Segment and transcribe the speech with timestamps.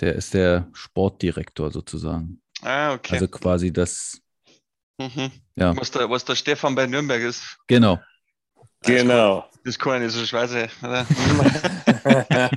[0.00, 2.40] Der ist der Sportdirektor sozusagen.
[2.62, 3.14] Ah, okay.
[3.14, 4.20] Also quasi das,
[4.98, 5.30] mhm.
[5.54, 7.58] ja, was, der, was der Stefan bei Nürnberg ist.
[7.66, 8.00] genau.
[8.82, 9.48] Genau.
[9.64, 11.06] Das ist keine so Schweiße, oder?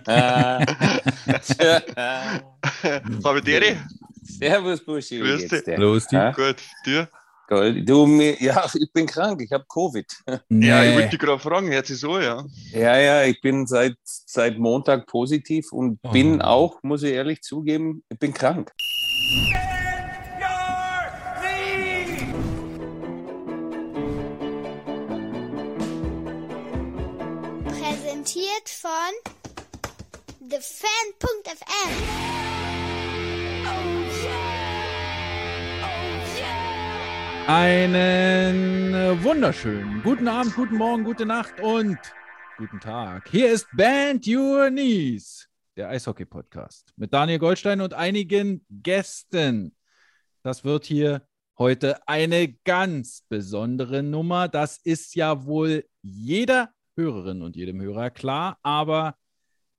[4.21, 5.20] Servus, Buschi.
[5.20, 5.64] Grüß dich.
[6.08, 6.16] die.
[6.16, 6.32] Ja?
[6.32, 7.10] Gut, dir?
[7.50, 7.89] Gold.
[7.89, 9.41] Du, mir, ja, ich bin krank.
[9.41, 10.05] Ich habe Covid.
[10.27, 10.93] Ja, ich Nee.
[10.95, 12.45] wollte dich gerade fragen, jetzt ist so, ja.
[12.71, 16.46] Ja, ja, ich bin seit, seit Montag positiv und bin Oh.
[16.46, 18.71] auch, muss ich ehrlich zugeben, ich bin krank.
[27.66, 29.13] Präsentiert von
[30.50, 31.89] TheFan.fm.
[37.52, 41.98] Einen wunderschönen guten Abend, guten Morgen, gute Nacht und
[42.59, 43.28] guten Tag.
[43.28, 49.75] Hier ist Band Your Knees, der Eishockey-Podcast mit Daniel Goldstein und einigen Gästen.
[50.44, 54.47] Das wird hier heute eine ganz besondere Nummer.
[54.47, 59.16] Das ist ja wohl jeder Hörerin und jedem Hörer klar, aber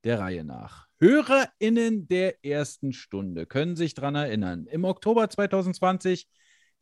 [0.03, 0.87] der Reihe nach.
[0.99, 4.67] HörerInnen der ersten Stunde können sich daran erinnern.
[4.67, 6.27] Im Oktober 2020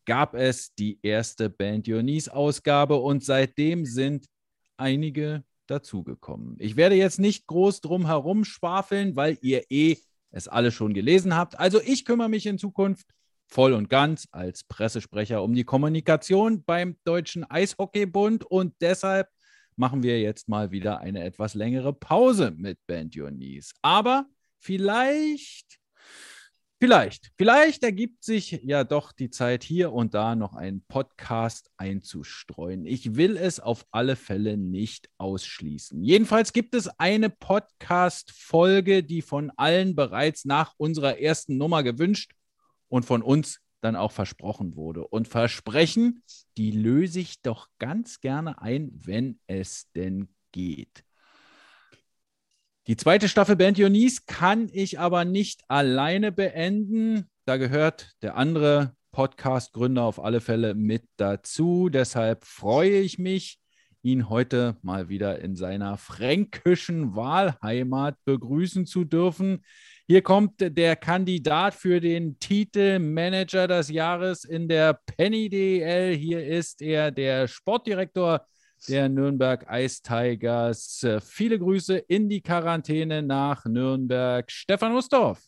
[0.09, 4.25] gab es die erste Band Your Knees Ausgabe und seitdem sind
[4.75, 6.55] einige dazugekommen.
[6.57, 9.97] Ich werde jetzt nicht groß drum herum schwafeln, weil ihr eh
[10.31, 11.59] es alle schon gelesen habt.
[11.59, 13.05] Also ich kümmere mich in Zukunft
[13.45, 19.29] voll und ganz als Pressesprecher um die Kommunikation beim Deutschen Eishockeybund und deshalb
[19.75, 23.75] machen wir jetzt mal wieder eine etwas längere Pause mit Band Your Knees.
[23.83, 24.25] Aber
[24.57, 25.77] vielleicht
[26.81, 32.85] Vielleicht, vielleicht ergibt sich ja doch die Zeit hier und da noch einen Podcast einzustreuen.
[32.85, 36.01] Ich will es auf alle Fälle nicht ausschließen.
[36.01, 42.31] Jedenfalls gibt es eine Podcast-Folge, die von allen bereits nach unserer ersten Nummer gewünscht
[42.87, 45.05] und von uns dann auch versprochen wurde.
[45.05, 46.23] Und Versprechen,
[46.57, 51.03] die löse ich doch ganz gerne ein, wenn es denn geht.
[52.89, 57.29] Die zweite Staffel Band Your Knees kann ich aber nicht alleine beenden.
[57.45, 61.89] Da gehört der andere Podcast-Gründer auf alle Fälle mit dazu.
[61.89, 63.59] Deshalb freue ich mich,
[64.01, 69.63] ihn heute mal wieder in seiner fränkischen Wahlheimat begrüßen zu dürfen.
[70.07, 76.15] Hier kommt der Kandidat für den Titel Manager des Jahres in der Penny DL.
[76.15, 78.47] Hier ist er, der Sportdirektor
[78.87, 81.03] der Nürnberg Ice Tigers.
[81.03, 84.49] Äh, Viele Grüße in die Quarantäne nach Nürnberg.
[84.51, 85.41] Stefan Ustorf.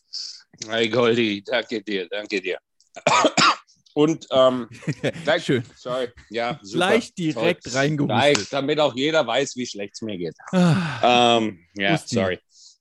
[0.68, 2.58] Hey Goldi, danke dir, danke dir.
[3.94, 4.68] Und ähm,
[5.24, 5.62] gleich, Schön.
[5.76, 7.72] sorry, ja, super, Gleich direkt toll.
[7.74, 8.52] reingehustet.
[8.52, 10.34] Damit auch jeder weiß, wie schlecht es mir geht.
[10.52, 12.14] Ah, Ähm, ja, Usti.
[12.14, 12.38] sorry.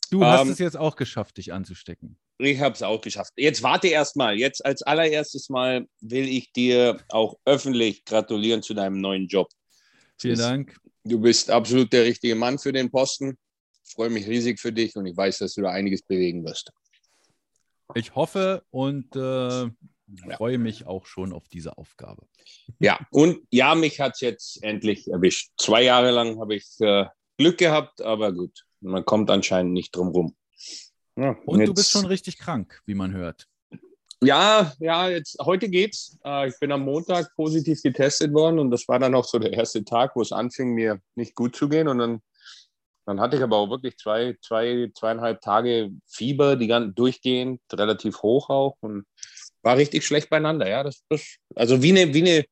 [0.10, 2.18] Du hast ähm, es jetzt auch geschafft, dich anzustecken.
[2.38, 3.34] Ich habe es auch geschafft.
[3.36, 4.36] Jetzt warte erst mal.
[4.38, 9.48] Jetzt als allererstes Mal will ich dir auch öffentlich gratulieren zu deinem neuen Job.
[10.22, 10.78] Vielen ist- Dank.
[11.04, 13.38] Du bist absolut der richtige Mann für den Posten.
[13.84, 16.72] Ich freue mich riesig für dich und ich weiß, dass du da einiges bewegen wirst.
[17.96, 19.70] Ich hoffe und äh,
[20.36, 22.26] freue mich auch schon auf diese Aufgabe.
[22.80, 25.52] Ja, und ja, mich hat es jetzt endlich erwischt.
[25.58, 27.06] Zwei Jahre lang habe ich äh,
[27.38, 30.36] Glück gehabt, aber gut, man kommt anscheinend nicht drum rum.
[31.18, 33.48] Ja, Und du jetzt- bist schon richtig krank, wie man hört.
[34.24, 36.18] Ja, ja, jetzt heute geht's.
[36.24, 39.52] Äh, ich bin am Montag positiv getestet worden und das war dann auch so der
[39.54, 41.88] erste Tag, wo es anfing, mir nicht gut zu gehen.
[41.88, 42.22] Und dann,
[43.08, 48.22] dann hatte ich aber auch wirklich zwei, zwei, zweieinhalb Tage Fieber, die ganz durchgehend, relativ
[48.22, 49.06] hoch auch und
[49.64, 50.70] war richtig schlecht beieinander.
[50.70, 52.46] Ja, das, das also wie eine, wie eine,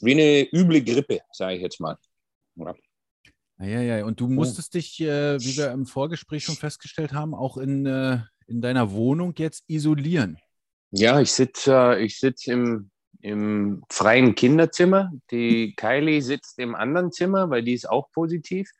[0.00, 1.98] wie eine üble Grippe, sage ich jetzt mal.
[2.56, 2.74] Ja.
[3.58, 7.56] Ja, ja, und du musstest dich, äh, wie wir im Vorgespräch schon festgestellt haben, auch
[7.56, 10.38] in, äh, in deiner Wohnung jetzt isolieren.
[10.96, 12.90] Ja, ich sitze äh, ich sitz im,
[13.20, 15.10] im freien Kinderzimmer.
[15.32, 18.70] Die Kylie sitzt im anderen Zimmer, weil die ist auch positiv.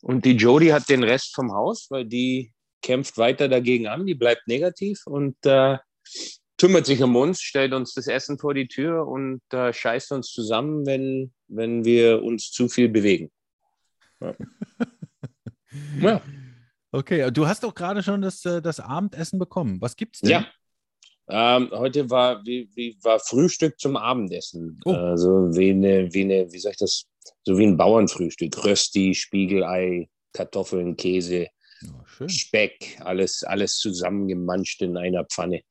[0.00, 2.52] Und die Jodie hat den Rest vom Haus, weil die
[2.82, 5.78] kämpft weiter dagegen an, die bleibt negativ und äh,
[6.56, 10.28] kümmert sich um uns, stellt uns das Essen vor die Tür und äh, scheißt uns
[10.28, 13.30] zusammen, wenn, wenn wir uns zu viel bewegen.
[14.20, 14.34] Ja.
[16.00, 16.22] ja.
[16.92, 19.80] Okay, du hast doch gerade schon das, äh, das Abendessen bekommen.
[19.80, 20.30] Was gibt's denn?
[20.30, 20.46] Ja.
[21.30, 24.80] Ähm, heute war, wie, wie war Frühstück zum Abendessen.
[24.84, 24.92] Oh.
[24.92, 27.04] Also wie eine, wie eine, wie sag ich das,
[27.44, 28.64] so wie ein Bauernfrühstück.
[28.64, 31.48] Rösti, Spiegelei, Kartoffeln, Käse,
[32.06, 32.28] schön.
[32.28, 35.62] Speck, alles, alles zusammengemanscht in einer Pfanne.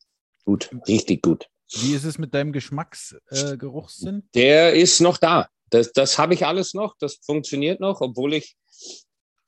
[0.46, 1.48] Gut, richtig gut.
[1.82, 4.20] Wie ist es mit deinem Geschmacksgeruchssinn?
[4.20, 4.22] Äh?
[4.34, 5.48] Der ist noch da.
[5.70, 6.96] Das, das habe ich alles noch.
[7.00, 8.56] Das funktioniert noch, obwohl ich,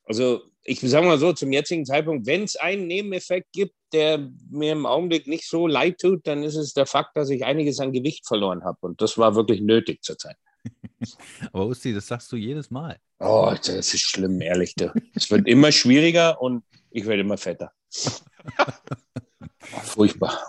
[0.03, 4.71] also ich sage mal so, zum jetzigen Zeitpunkt, wenn es einen Nebeneffekt gibt, der mir
[4.73, 7.91] im Augenblick nicht so leid tut, dann ist es der Fakt, dass ich einiges an
[7.93, 8.77] Gewicht verloren habe.
[8.81, 10.37] Und das war wirklich nötig zurzeit.
[11.53, 12.97] Aber Usti, das sagst du jedes Mal.
[13.19, 14.75] Oh, das ist schlimm, ehrlich.
[15.15, 17.71] Es wird immer schwieriger und ich werde immer fetter.
[19.59, 20.39] Furchtbar.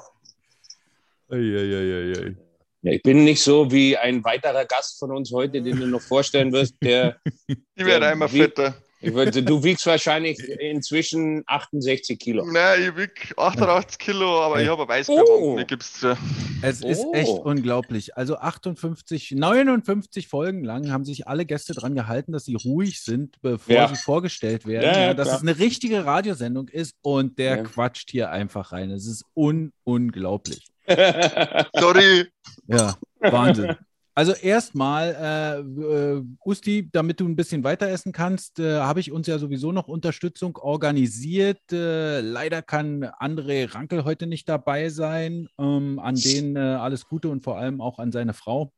[1.30, 6.00] Ja, ich bin nicht so wie ein weiterer Gast von uns heute, den du noch
[6.02, 7.16] vorstellen wirst, der
[7.46, 8.74] Ich werde einmal wie- fetter.
[9.02, 12.44] Würde, du wiegst wahrscheinlich inzwischen 68 Kilo.
[12.44, 14.88] Nein, ich wieg 88 Kilo, aber ich habe Oh.
[14.88, 16.16] Weißbewang, ich gib's zu.
[16.62, 17.12] Es ist Oh.
[17.12, 18.16] echt unglaublich.
[18.16, 23.40] Also 58, 59 Folgen lang haben sich alle Gäste dran gehalten, dass sie ruhig sind,
[23.42, 23.88] bevor Ja.
[23.88, 24.84] sie vorgestellt werden.
[24.84, 25.36] Ja, ja, Ja, dass klar.
[25.38, 27.62] es eine richtige Radiosendung ist und der Ja.
[27.64, 28.90] quatscht hier einfach rein.
[28.90, 30.66] Es ist un unglaublich.
[31.78, 32.28] Sorry.
[32.66, 33.76] Ja, Wahnsinn.
[34.14, 39.10] Also erstmal, äh, äh, Usti, damit du ein bisschen weiter essen kannst, äh, habe ich
[39.10, 41.72] uns ja sowieso noch Unterstützung organisiert.
[41.72, 45.48] Äh, leider kann André Rankel heute nicht dabei sein.
[45.58, 48.72] Ähm, an den äh, alles Gute und vor allem auch an seine Frau.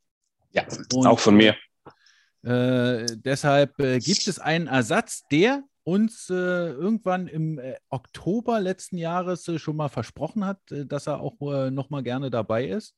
[0.52, 1.56] ja, Und, auch von mir.
[2.46, 7.58] Deshalb gibt es einen Ersatz, der uns irgendwann im
[7.88, 12.66] Oktober letzten Jahres schon mal versprochen hat, dass er auch äh, noch mal gerne dabei
[12.66, 12.94] ist.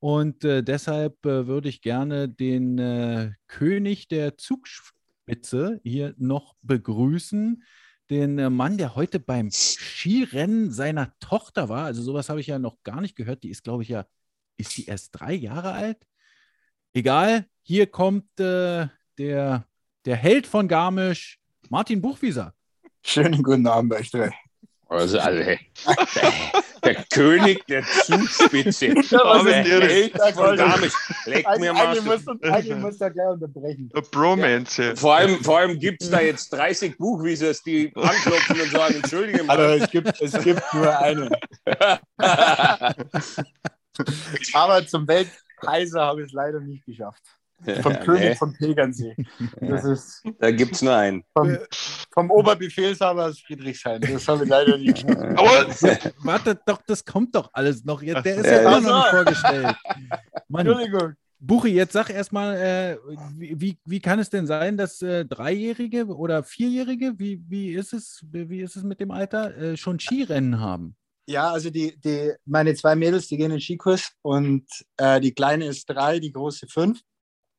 [0.00, 7.62] Und äh, deshalb äh, würde ich gerne den äh, König der Zugspitze hier noch begrüßen.
[8.08, 11.84] Den äh, Mann, der heute beim Skirennen seiner Tochter war.
[11.84, 13.42] Also sowas habe ich ja noch gar nicht gehört.
[13.42, 14.06] Die ist, glaube ich, ja,
[14.56, 15.98] ist die erst drei Jahre alt?
[16.94, 18.88] Egal, hier kommt äh,
[19.18, 19.66] der,
[20.06, 21.38] der Held von Garmisch,
[21.68, 22.54] Martin Buchwieser.
[23.02, 24.32] Schönen guten Abend euch drei.
[24.90, 25.58] Also, also, der,
[26.82, 27.84] der König der
[31.60, 31.96] mir mal.
[32.42, 33.88] Eigentlich muss, da gleich unterbrechen.
[33.94, 34.96] A Bromance.
[34.96, 39.44] Vor allem, vor allem gibt es da jetzt 30 Buchwiesers, die anklopfen und sagen, entschuldige
[39.44, 39.56] mal.
[39.56, 41.30] Also es gibt, es gibt nur einen.
[44.54, 47.22] Aber zum Weltkaiser habe ich es leider nicht geschafft.
[47.82, 49.14] Vom König nee, vom Tegernsee.
[49.60, 51.24] Das ist da gibt es nur einen.
[51.32, 51.58] vom,
[52.12, 54.00] vom Oberbefehlshaber aus Friedrichshain.
[54.00, 55.04] Das habe ich leider nicht.
[55.10, 55.66] Aber
[56.24, 58.00] Wartet doch, das kommt doch alles noch.
[58.00, 58.76] Der ist Ja, ja ja.
[58.76, 59.76] auch noch nicht vorgestellt.
[60.48, 61.14] Mann, Entschuldigung.
[61.42, 62.96] Buchi, jetzt sag erstmal, äh,
[63.38, 67.94] wie, wie, wie kann es denn sein, dass äh, Dreijährige oder Vierjährige, wie, wie, ist
[67.94, 70.96] es, wie ist es mit dem Alter, äh, schon Skirennen haben?
[71.26, 74.66] Ja, also die, die, meine zwei Mädels, die gehen in den Skikurs und
[74.98, 77.00] äh, die Kleine ist drei, die große fünf.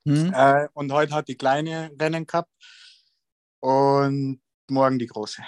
[0.07, 0.33] Hm?
[0.33, 2.49] Äh, und heute hat die Kleine Rennen gehabt
[3.59, 5.41] und morgen die Große.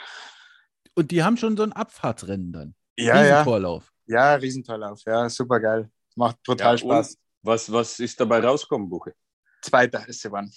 [0.95, 2.75] Und die haben schon so ein Abfahrtsrennen dann.
[2.97, 3.91] Ja, ja, Riesentorlauf.
[4.05, 4.99] ja, Riesentorlauf.
[5.05, 5.89] Ja, super geil.
[6.15, 7.17] Macht Ja, total Spaß.
[7.41, 9.13] Was, was ist dabei rausgekommen, Buche?
[9.63, 10.51] Zweiter ist sie geworden.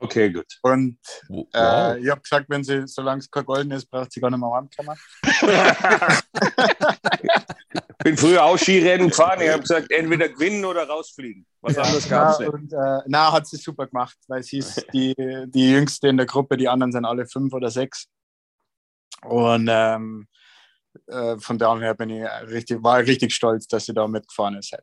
[0.00, 0.46] Okay, gut.
[0.62, 0.98] Und
[1.28, 1.46] Wow.
[1.54, 4.40] äh, ich habe gesagt, wenn sie, solange es kein Golden ist, braucht sie gar nicht
[4.40, 4.96] mehr heimkommen.
[7.98, 9.40] bin früher auch Skirennen gefahren.
[9.40, 11.46] Ich habe gesagt, entweder gewinnen oder rausfliegen.
[11.60, 12.54] Was anderes gab es ja, nicht.
[12.54, 15.14] und, äh, na, hat sie super gemacht, weil sie ist die,
[15.46, 18.08] die jüngste in der Gruppe, die anderen sind alle fünf oder sechs.
[19.22, 20.28] Und ähm,
[21.06, 24.76] äh, von daher bin ich richtig, war ich richtig stolz, dass sie da mitgefahren ist.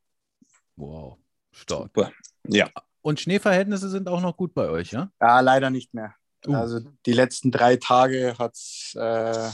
[0.75, 1.17] wow.
[1.51, 1.91] Stark.
[1.93, 2.11] Super.
[2.47, 2.69] Ja.
[3.01, 5.11] Und Schneeverhältnisse sind auch noch gut bei euch, ja?
[5.19, 6.15] Ja, leider nicht mehr.
[6.47, 6.55] Uh.
[6.55, 9.49] Also die letzten drei Tage hat's, äh,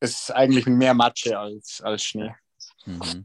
[0.00, 2.34] ist eigentlich mehr Matsche als, als Schnee.
[2.86, 3.24] Mhm.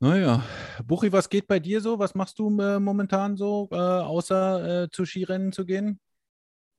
[0.00, 0.44] Naja,
[0.84, 1.98] Buchi, was geht bei dir so?
[1.98, 6.00] Was machst du äh, momentan so, äh, außer äh, zu Skirennen zu gehen?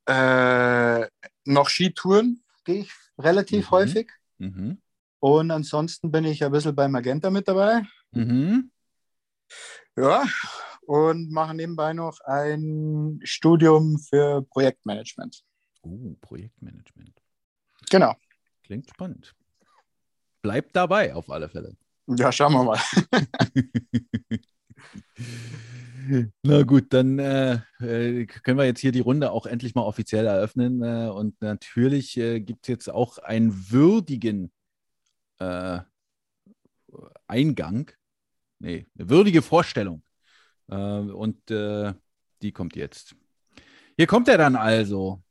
[0.06, 1.08] Äh,
[1.46, 3.72] noch Skitouren gehe ich relativ Mhm.
[3.72, 4.12] häufig.
[4.38, 4.82] Mhm.
[5.20, 7.82] Und ansonsten bin ich ein bisschen bei Magenta mit dabei.
[8.12, 8.70] Mhm.
[9.96, 10.26] Ja,
[10.82, 15.44] und mache nebenbei noch ein Studium für Projektmanagement.
[15.84, 17.22] Uh, Projektmanagement.
[17.90, 18.16] Genau.
[18.64, 19.34] Klingt spannend.
[20.46, 21.76] Bleibt dabei auf alle Fälle.
[22.06, 22.80] Ja, schauen wir mal.
[26.44, 30.28] Na gut, dann äh, äh, können wir jetzt hier die Runde auch endlich mal offiziell
[30.28, 30.84] eröffnen.
[30.84, 34.52] Äh, und natürlich äh, gibt es jetzt auch einen würdigen
[35.40, 35.80] äh,
[37.26, 37.90] Eingang,
[38.60, 40.04] nee, eine würdige Vorstellung.
[40.70, 43.16] Äh, und die kommt jetzt.
[43.98, 45.24] Hier kommt er dann also.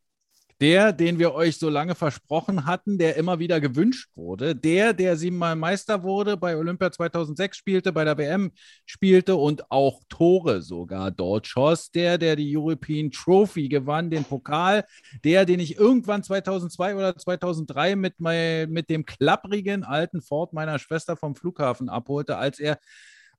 [0.61, 4.55] Der, den wir euch so lange versprochen hatten, der immer wieder gewünscht wurde.
[4.55, 8.53] Der, der siebenmal Meister wurde, bei Olympia 2006 spielte, bei der WM
[8.87, 11.91] spielte und auch Tore sogar dort schoss.
[11.91, 14.85] Der, der die European Trophy gewann, den Pokal.
[15.25, 20.79] Der, den ich irgendwann 2002 oder 2003 mit, mein, mit dem klapprigen alten Ford meiner
[20.79, 22.79] Schwester vom Flughafen abholte, als er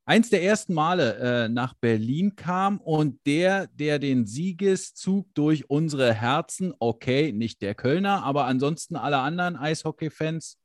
[0.06, 6.14] eins der ersten Male äh, nach Berlin kam und der, der den Siegeszug durch unsere
[6.14, 10.60] Herzen, okay, nicht der Kölner, aber ansonsten alle anderen Eishockey-Fans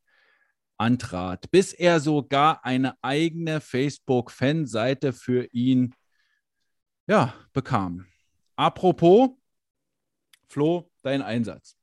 [0.77, 5.95] antrat, bis er sogar eine eigene Facebook-Fanseite für ihn
[7.07, 8.07] ja, bekam.
[8.57, 9.31] Apropos,
[10.47, 11.77] Flo, dein Einsatz.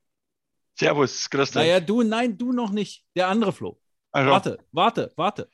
[0.75, 1.53] Servus, dich.
[1.53, 3.05] Naja, du, nein, du noch nicht.
[3.15, 3.79] Der andere Flo.
[4.11, 5.49] Also, Warte, warte, warte.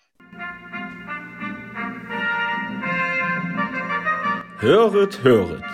[4.63, 5.65] Höret, höret.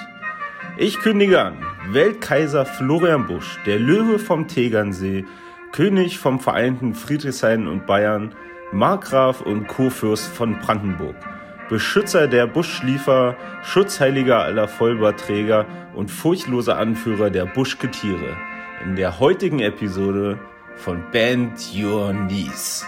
[0.75, 5.25] Ich kündige an, Weltkaiser Florian Busch, der Löwe vom Tegernsee,
[5.72, 8.34] König vom vereinten Friedrichshain und Bayern,
[8.72, 11.15] Markgraf und Kurfürst von Brandenburg,
[11.69, 18.38] Beschützer der Buschschliefer, Schutzheiliger aller Vollbartträger und furchtloser Anführer der Buschgetiere.
[18.84, 20.39] In der heutigen Episode
[20.77, 22.88] von Band Your Knees.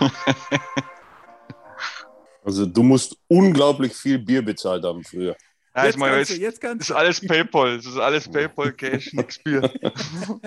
[2.42, 5.36] Also du musst unglaublich viel Bier bezahlt haben früher.
[5.74, 7.76] ja, jetzt kannst jetzt, du, jetzt das kannst ist alles Paypal.
[7.76, 9.70] Das ist alles Paypal, Cash, nix Bier.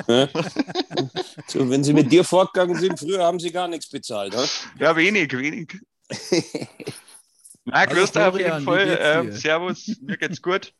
[1.48, 4.34] So, wenn sie mit dir fortgegangen sind, früher haben sie gar nichts bezahlt.
[4.34, 4.44] Ne?
[4.80, 5.78] Ja, wenig, wenig.
[7.66, 8.98] Na, grüß dich auf jeden Fall.
[9.00, 10.74] Ähm, servus, mir geht's gut.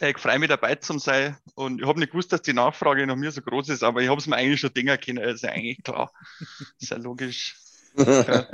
[0.00, 1.36] Ich freue mich dabei zu sein.
[1.54, 4.08] Und ich habe nicht gewusst, dass die Nachfrage nach mir so groß ist, aber ich
[4.08, 5.22] habe es mir eigentlich schon Dinger kennen.
[5.22, 6.10] Das ist ja eigentlich klar.
[6.78, 7.56] ist ja logisch.
[7.96, 8.46] Ja.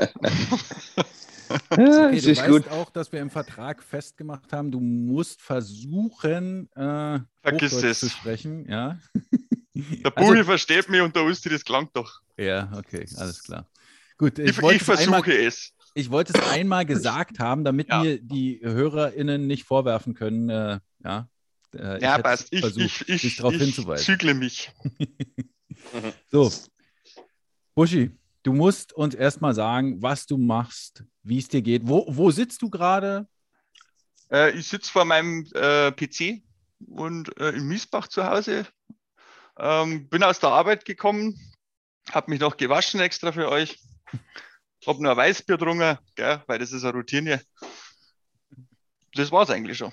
[1.77, 2.69] Ja, Okay, du weißt gut.
[2.69, 8.01] auch, dass wir im Vertrag festgemacht haben, du musst versuchen, äh, Vergiss es.
[8.01, 8.69] zu sprechen.
[8.69, 8.99] Ja,
[9.75, 12.21] Der Also- Buchi versteht mich und der Usti, das klangt doch.
[12.37, 13.67] ja okay, alles klar.
[14.19, 15.73] Gut, ich, Ich, wollte ich es einmal, versuche es.
[15.95, 18.03] ich wollte es einmal gesagt haben, damit Ja.
[18.03, 20.49] mir die HörerInnen nicht vorwerfen können.
[20.49, 21.29] Äh, ja,
[21.75, 22.49] äh, Ja, hätte passt.
[22.51, 24.05] Ich, versucht, ich, ich, dich darauf ich hinzuweisen.
[24.07, 24.71] zügle mich.
[26.31, 26.51] So,
[27.75, 28.11] Buschi,
[28.43, 31.83] du musst uns erstmal sagen, was du machst, wie es dir geht.
[31.87, 33.27] Wo, wo sitzt du gerade?
[34.31, 36.43] Äh, ich sitze vor meinem äh, PC
[36.87, 38.67] und äh, in Miesbach zu Hause.
[39.59, 41.39] Ähm, bin aus der Arbeit gekommen,
[42.13, 43.79] habe mich noch gewaschen extra für euch.
[44.87, 47.41] Hab noch ein Weißbier getrunken, gell, weil das ist eine Routine.
[49.15, 49.91] Das war's eigentlich schon.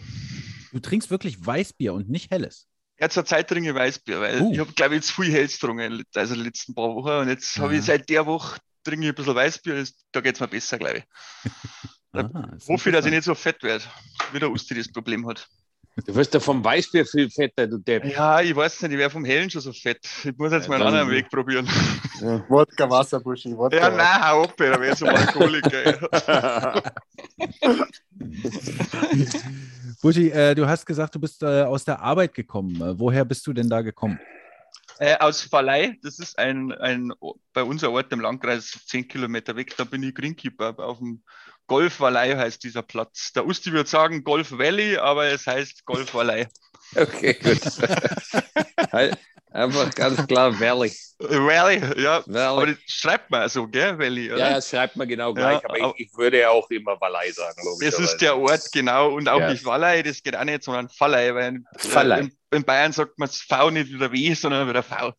[0.72, 2.68] Du trinkst wirklich Weißbier und nicht helles.
[3.00, 4.54] Ja, zur Zeit trinke ich Weißbier, weil Uh.
[4.54, 7.10] ich habe, glaube ich, jetzt viel Helles getrunken, also die letzten paar Wochen.
[7.22, 7.80] Und jetzt habe Ja.
[7.80, 11.00] ich seit der Woche trinke ich ein bisschen Weißbier, das, da geht's mir besser, glaube
[11.00, 11.04] ich.
[12.16, 13.84] Da Aha, ich, dass ich nicht so fett werde,
[14.32, 15.48] wie der Usti das Problem hat.
[16.06, 18.06] Du wirst ja vom Weißbier viel fetter, du Depp.
[18.06, 20.00] Ja, ich weiß nicht, ich wäre vom Hellen schon so fett.
[20.24, 21.68] Ich muss jetzt Ja, mal einen anderen Weg probieren.
[22.50, 23.58] Wodka Wasser, Buschi.
[23.58, 26.00] Wodka Ja, nein, hau ab, da wäre ich so ein Alkoholiker.
[30.02, 32.80] Buschi, äh, du hast gesagt, du bist äh, aus der Arbeit gekommen.
[33.00, 34.20] Woher bist du denn da gekommen?
[35.04, 37.12] Äh, aus Verleih, das ist ein, ein
[37.54, 41.24] bei unser Ort im Landkreis, zehn Kilometer weg, da bin ich Greenkeeper auf dem
[41.68, 43.32] Golf Valley heißt dieser Platz.
[43.34, 46.48] Der Usti würde sagen Golf Valley, aber es heißt Golf Valley.
[46.96, 47.60] Okay, gut.
[49.52, 50.92] Einfach ganz klar Valley.
[51.20, 52.18] Valley, ja.
[52.18, 52.74] Aber Valley.
[52.74, 54.40] das schreibt man so, gell, Valley, oder?
[54.40, 57.00] Ja, das schreibt man genau gleich, Ja, aber aber- ich, ich würde ja auch immer
[57.00, 57.54] Valley sagen.
[57.58, 58.04] Das logischerweise.
[58.04, 59.10] ist der Ort, genau.
[59.14, 59.52] Und auch Ja.
[59.52, 61.34] nicht Valley, das geht auch nicht, sondern Valley.
[61.36, 62.20] Weil Valley.
[62.22, 65.14] in, in Bayern sagt man das V nicht wieder W, sondern wieder V.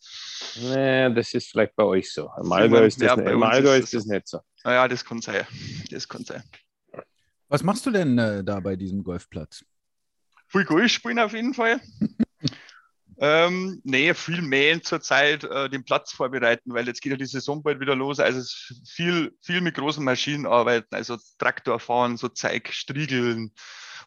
[0.61, 2.31] Nee, das ist vielleicht bei euch so.
[2.43, 4.41] Im Allgäu ist das, Ja, nicht, im Allgäu ist ist das das nicht so.
[4.65, 5.47] Naja, das kann sein.
[5.91, 6.43] Das kann sein.
[7.49, 9.65] Was machst du denn äh, da bei diesem Golfplatz?
[10.49, 11.81] Viel Golf spielen auf jeden Fall.
[13.19, 17.63] ähm, nee, viel mähen zurzeit, äh, den Platz vorbereiten, weil jetzt geht ja die Saison
[17.63, 18.21] bald wieder los.
[18.21, 18.43] Also
[18.87, 23.53] viel, viel mit großen Maschinen arbeiten, also Traktor fahren, so Zeug, Striegeln,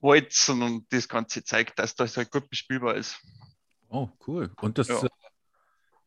[0.01, 3.19] Walzen und das ganze Zeug, dass das halt gut bespielbar ist.
[3.89, 4.51] Oh, cool.
[4.61, 5.03] Und das, Ja.
[5.05, 5.09] äh,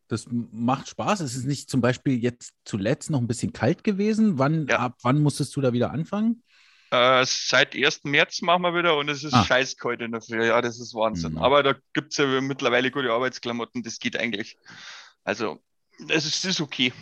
[0.08, 1.20] das macht Spaß.
[1.20, 4.38] Es ist nicht zum Beispiel jetzt zuletzt noch ein bisschen kalt gewesen.
[4.38, 4.78] Wann, Ja.
[4.80, 6.42] ab wann musstest du da wieder anfangen?
[6.90, 8.00] Äh, seit 1.
[8.04, 9.44] März machen wir wieder und es ist Ah.
[9.44, 10.44] scheißkalt in der Früh.
[10.44, 11.32] Ja, das ist Wahnsinn.
[11.32, 11.38] Mhm.
[11.38, 14.56] Aber da gibt es ja mittlerweile gute Arbeitsklamotten, das geht eigentlich.
[15.22, 15.60] Also,
[16.08, 16.92] es ist, ist okay.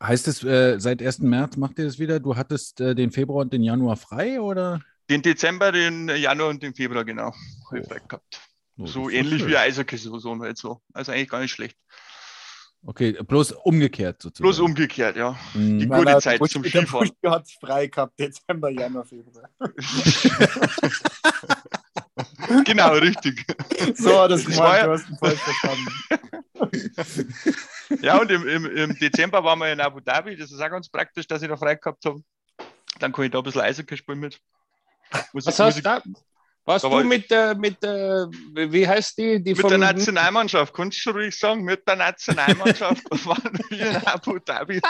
[0.00, 1.20] Heißt es, äh, seit 1.
[1.20, 2.20] März macht ihr das wieder?
[2.20, 4.80] Du hattest äh, den Februar und den Januar frei oder?
[5.10, 7.34] Den Dezember, den Januar und den Februar, genau,
[7.68, 8.40] frei gehabt.
[8.76, 10.80] Oh, so ähnlich wie Eishockey-Saison halt so.
[10.92, 11.76] Also eigentlich gar nicht schlecht.
[12.86, 14.44] Okay, bloß umgekehrt sozusagen.
[14.44, 15.36] Bloß umgekehrt, ja.
[15.54, 15.78] Mhm.
[15.80, 17.08] Die gute Zeit zum der Skifahren.
[17.08, 19.48] Buschi hat frei gehabt, Dezember, Januar, Februar.
[22.64, 23.44] genau, richtig.
[23.96, 25.88] So hat das Das gemeint, war ja- du hast ihn falsch verstanden.
[28.02, 30.36] Ja, und im, im, im Dezember waren wir in Abu Dhabi.
[30.36, 32.22] Das ist auch ganz praktisch, dass ich da frei gehabt habe.
[33.00, 34.38] Dann kann ich da ein bisschen Eishockey spielen mit.
[35.32, 36.02] Muss Was ich- hast, ich- da,
[36.68, 39.42] Warst Da du mit der, mit der, wie heißt die?
[39.42, 43.96] die Mit von- der Nationalmannschaft, kannst du ruhig sagen, mit der Nationalmannschaft waren wir in
[44.06, 44.78] Abu Dhabi.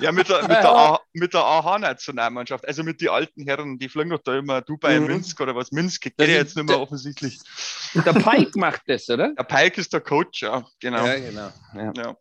[0.00, 4.10] ja, mit der, mit der, mit der AH-Nationalmannschaft, also mit den alten Herren, die fliegen
[4.10, 5.06] doch da immer Dubai, Mhm.
[5.06, 7.38] Minsk oder was, Minsk, geht Das ja ist jetzt nicht mehr offensichtlich.
[7.94, 9.32] Der Pike macht das, oder?
[9.34, 11.06] Der Pike ist der Coach, ja, genau.
[11.06, 11.48] Ja, genau.
[11.74, 11.92] Ja.
[11.96, 12.08] Ja.
[12.10, 12.14] Ach,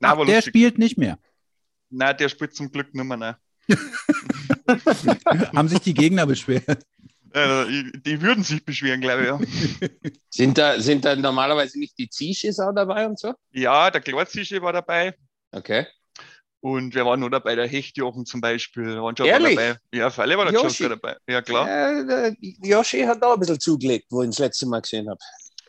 [0.00, 1.18] Nein, war der spielt nicht mehr.
[1.90, 3.16] Nein, der spielt zum Glück nicht mehr.
[3.18, 3.34] Nein.
[5.56, 6.84] Haben sich die Gegner beschwert.
[7.34, 9.80] Äh, die würden sich beschweren, glaube ich.
[9.80, 9.88] Ja,
[10.30, 13.34] Sind, da, sind da normalerweise nicht die Zischis auch dabei und so?
[13.52, 15.14] ja der Klotzische war dabei.
[15.50, 15.86] Okay.
[16.60, 18.94] Und wir waren noch dabei, der Hechtjochen zum Beispiel.
[18.94, 19.56] Da waren schon Ehrlich?
[19.56, 19.76] dabei.
[19.92, 21.16] Ja, für alle war der schon dabei.
[21.26, 21.68] Ja, klar.
[21.68, 25.08] Ja, der Joshi hat auch ein bisschen zugelegt, wo ich ihn das letzte Mal gesehen
[25.08, 25.18] habe.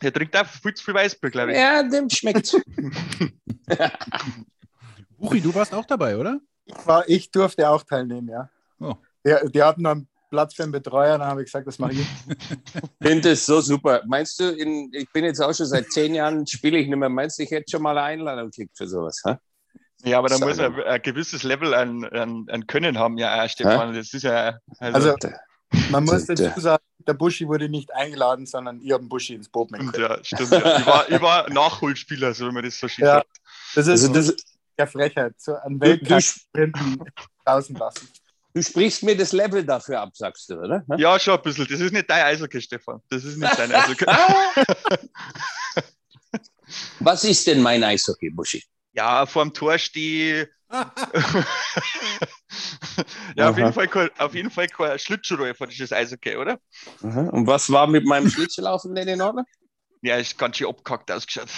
[0.02, 1.58] Der trinkt auch viel zu viel Weißbier, glaube ich.
[1.58, 2.54] Ja, dem schmeckt
[5.18, 6.38] Buchi, du warst auch dabei, oder?
[6.66, 8.48] Ich, war, ich durfte auch teilnehmen, ja.
[8.80, 8.94] Oh.
[9.26, 11.92] Die, die hatten noch einen Platz für einen Betreuer, dann habe ich gesagt, das mache
[11.92, 12.00] ich.
[12.00, 14.02] Ich finde das so super.
[14.06, 17.08] Meinst du, in, ich bin jetzt auch schon seit zehn Jahren, spiele ich nicht mehr.
[17.08, 19.22] Meinst du, ich hätte schon mal eine Einladung gekriegt für sowas?
[19.24, 19.36] Hä?
[20.02, 23.94] Ja, aber da muss er ein gewisses Level an, an, an Können haben, ja, Stefan.
[23.94, 24.58] Das ist ja.
[24.78, 25.28] Also, Also,
[25.90, 29.48] man muss dazu sagen, der Buschi wurde nicht eingeladen, sondern ich habe den Buschi ins
[29.48, 29.98] Boot mitgebracht.
[29.98, 30.50] ja, stimmt.
[30.52, 30.78] Ja.
[30.78, 33.14] Ich, war, ich war Nachholspieler, so wie man das so schön Ja.
[33.16, 33.28] sagt.
[33.74, 34.36] Das ist Also das,
[34.78, 35.34] ja Frechheit.
[35.38, 37.04] So ein du, du, Weltklasse hinten
[37.44, 38.08] draußen lassen.
[38.54, 40.84] du sprichst mir das Level dafür ab, sagst du, oder?
[40.96, 41.66] Ja, schon ein bisschen.
[41.68, 43.00] Das ist nicht dein Eishockey, Stefan.
[43.10, 44.06] Das ist nicht dein Eishockey.
[47.00, 48.62] Was ist denn mein Eishockey, Buschi?
[48.94, 50.48] ja, vorm Tor stehe.
[53.36, 56.58] ja, auf jeden, Fall kein, auf jeden Fall kein Schlittschuhläufer, das ist Eishockey, oder?
[57.02, 57.28] Aha.
[57.28, 59.44] Und was war mit meinem Schlittschuhlaufen denn in Ordnung?
[60.02, 61.50] Ja, ist ganz schön abgehackt ausgeschaut.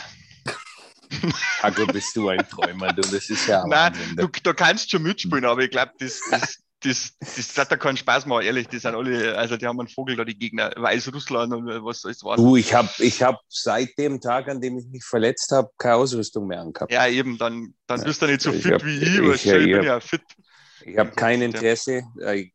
[1.62, 3.02] Hago, bist du ein Träumer, du.
[3.02, 4.16] Das ist ja Nein, Wahnsinn.
[4.16, 7.96] du, du kannst schon mitspielen, aber ich glaube, das, das, das, das hat da keinen
[7.96, 8.68] Spaß machen, ehrlich.
[8.68, 10.72] Die sind alle, also die haben einen Vogel da, die Gegner.
[10.76, 12.36] Weißrussland und was alles war.
[12.36, 15.96] Du, ich habe ich hab seit dem Tag, an dem ich mich verletzt habe, keine
[15.96, 16.92] Ausrüstung mehr angehabt.
[16.92, 19.18] Ja, eben, dann, dann bist du nicht so Ich fit hab- wie ich.
[19.18, 20.22] ich- ja, ich bin ich ja fit.
[20.88, 22.46] Ich habe kein Interesse, äh,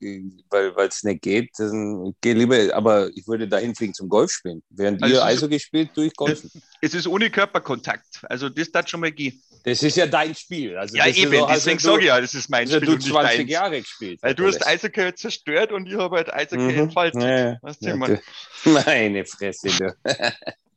[0.50, 1.50] weil es nicht geht.
[1.58, 4.64] Dann geh lieber, aber ich würde dahin fliegen zum Golf spielen.
[4.70, 6.50] Während Also ihr es ist- Eishockey spielt, tue ich Golfen.
[6.84, 8.22] Es ist ohne Körperkontakt.
[8.24, 9.40] Also das darf schon mal gehen.
[9.64, 10.76] Das ist ja dein Spiel.
[10.78, 12.77] Also Ja, eben, so, als deswegen du- sage ich ja, das ist mein als wenn
[12.77, 13.50] Spiel du und nicht 20 deins.
[13.51, 14.20] Jahre gespielt.
[14.24, 14.66] Weil du hast.
[14.66, 16.70] Eishockey zerstört und ich habe halt Eishockey Mhm.
[16.79, 17.22] entfaltet.
[17.22, 18.20] Ja, ja.
[18.66, 19.96] Meine Fresse, du.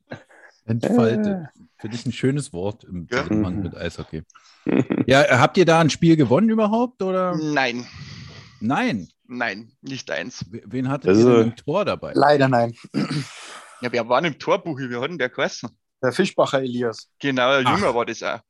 [0.67, 1.49] Entfaltet.
[1.79, 3.23] Finde ich ein schönes Wort im Ja.
[3.23, 4.23] Zusammenhang mit Eishockey.
[5.07, 7.03] Ja, habt ihr da ein Spiel gewonnen überhaupt?
[7.03, 7.37] Oder?
[7.37, 7.87] Nein,
[8.61, 9.09] Nein.
[9.27, 10.45] nein, nicht eins.
[10.51, 12.13] Wen hattet Also- ihr denn im Tor dabei?
[12.15, 12.75] Leider nein.
[13.83, 15.69] Ja, wir waren im Torbuch, wir hatten der geheißen.
[16.03, 17.09] Der Fischbacher Elias.
[17.19, 17.77] Genau, ein Ach.
[17.79, 18.41] Junger war das auch.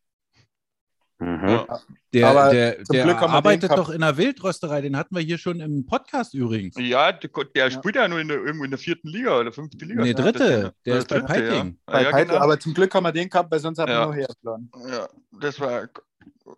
[1.69, 1.81] Ja.
[2.13, 5.61] Der, Aber der, zum der arbeitet doch in der Wildrösterei, den hatten wir hier schon
[5.61, 6.77] im Podcast übrigens.
[6.79, 9.89] Ja, der, der spielt ja nur in der, irgendwo in der vierten Liga oder fünften
[9.89, 10.03] Liga.
[10.03, 10.75] Nee, Ja, dritte.
[10.87, 11.79] Der ist bei Peiting.
[11.89, 12.35] Ja, Bei ja, genau.
[12.37, 14.03] Aber zum Glück haben wir den gehabt, weil sonst haben Ja.
[14.03, 14.71] wir noch hergeladen.
[14.91, 15.09] ja,
[15.41, 15.89] das war.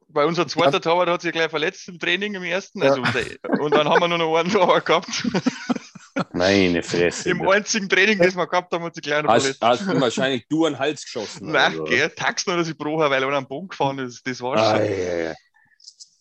[0.08, 2.82] Bei unserem zweiten Torwart hat sich gleich verletzt im Training im ersten.
[2.82, 2.90] Ja.
[2.90, 5.08] Also unser, und dann haben wir nur noch einen Torwart gehabt.
[6.32, 7.30] Meine Fresse.
[7.30, 9.62] Im einzigen Training, das wir gehabt haben, hat sich gleich noch Hast, verletzt.
[9.62, 11.50] hast du wahrscheinlich du an den Hals geschossen.
[11.50, 11.90] Nein, so, oder?
[11.90, 14.26] gell, Taxen oder sie brochen, weil er an den Boden gefahren ist.
[14.26, 14.86] Das war Ah, schon.
[14.86, 15.34] ja, ja.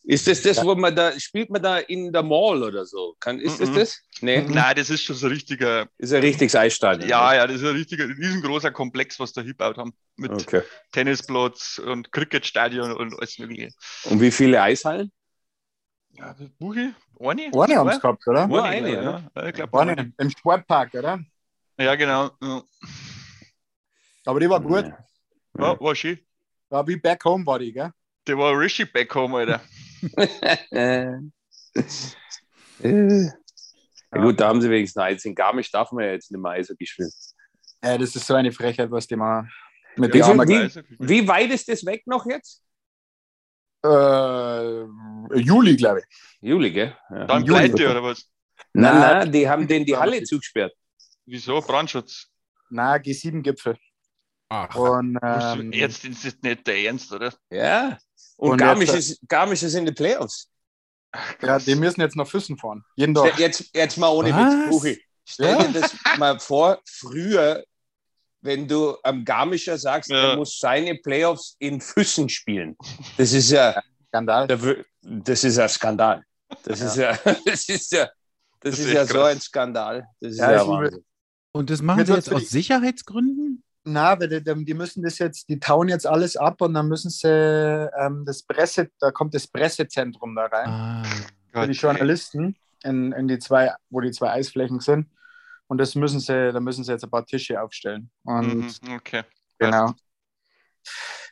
[0.08, 3.15] Ist das das, wo man da, spielt man da in der Mall oder so?
[3.19, 3.75] Kann, ist das Mhm.
[3.75, 3.99] das?
[4.21, 5.88] Nee, Nein, das ist schon so ein richtiger.
[5.97, 7.10] ist ein richtiges Eisstadion.
[7.10, 9.93] Ja, ja, das ist ein richtiger, riesengroßer Komplex, was da hingebaut haben.
[10.15, 10.62] Mit Okay.
[10.91, 13.69] Tennisplatz und Cricketstadion und alles Mögliche.
[14.03, 15.12] Und wie viele Eishallen?
[16.17, 16.93] Ja, Buchi?
[17.19, 17.51] Eine?
[17.54, 18.47] Eine haben es gehabt, oder?
[18.47, 19.23] Nur Eine, ja.
[19.36, 20.13] Ja, ich glaube, Eine.
[20.17, 21.19] Im Sportpark, oder?
[21.78, 22.32] Ja, genau.
[22.41, 22.63] Ja,
[24.25, 24.86] Aber die war gut.
[25.58, 26.19] ja war schön.
[26.69, 27.91] War wie Back Home war die, gell?
[28.28, 29.62] Der war richtig back home, Alter.
[30.71, 31.17] Äh.
[32.82, 33.25] Äh.
[34.12, 35.25] Ja, gut, da haben sie wenigstens eins.
[35.25, 37.12] In Garmisch darf man ja jetzt nicht mehr Eishockey spielen.
[37.84, 39.51] Ja, das ist so eine Frechheit, was die machen.
[39.97, 40.47] Mit Wie viel- Armen.
[40.49, 42.63] wie- Wie weit ist das weg noch jetzt?
[43.86, 46.06] Äh, Juli, glaube ich.
[46.41, 46.95] Juli, gell?
[47.10, 47.26] Ja.
[47.26, 47.69] Dann Juli.
[47.69, 48.26] pleite oder was?
[48.74, 49.02] Nein, Nein.
[49.19, 50.74] nein, die haben den die Halle zugesperrt.
[51.26, 51.62] Wieso?
[51.62, 52.28] Brandschutz.
[52.69, 53.78] Na, G7-Gipfel.
[54.50, 57.34] Ach, Und ähm, Jetzt ist das nicht der Ernst, oder?
[57.50, 57.98] Ja.
[58.38, 60.50] Und, Und Garmisch, jetzt- ist, Garmisch ist in den Playoffs.
[61.41, 62.84] ja, die müssen jetzt nach Füssen fahren.
[62.95, 63.39] Jeden Tag.
[63.39, 64.54] Jetzt, jetzt mal ohne Was?
[64.54, 65.02] Witz, Buchi.
[65.28, 65.63] Stell Ja.
[65.63, 67.63] dir das mal vor, früher,
[68.45, 70.31] wenn du am Garmischer sagst, Ja.
[70.31, 72.77] er muss seine Playoffs in Füssen spielen.
[73.17, 74.47] Das ist ja, Skandal.
[75.01, 76.23] das ist ja Skandal.
[76.63, 78.12] Das ist ja, das ist ja, das
[78.62, 80.08] Das ist ist ja so ein Skandal.
[80.21, 80.67] Das ist Ja, ist.
[80.67, 81.03] Wahnsinn.
[81.53, 83.63] und das machen sie jetzt aus die- Sicherheitsgründen?
[83.88, 87.10] Na, weil die, die müssen das jetzt, die tauen jetzt alles ab und dann müssen
[87.12, 91.03] sie ähm, das Presse, da kommt das Pressezentrum da rein Ah,
[91.51, 92.55] für die Gott, Journalisten.
[92.84, 95.08] in, in die zwei, wo die zwei Eisflächen sind.
[95.67, 98.10] Und das müssen sie, da müssen sie jetzt ein paar Tische aufstellen.
[98.23, 99.23] Und Mhm, okay.
[99.58, 99.93] genau.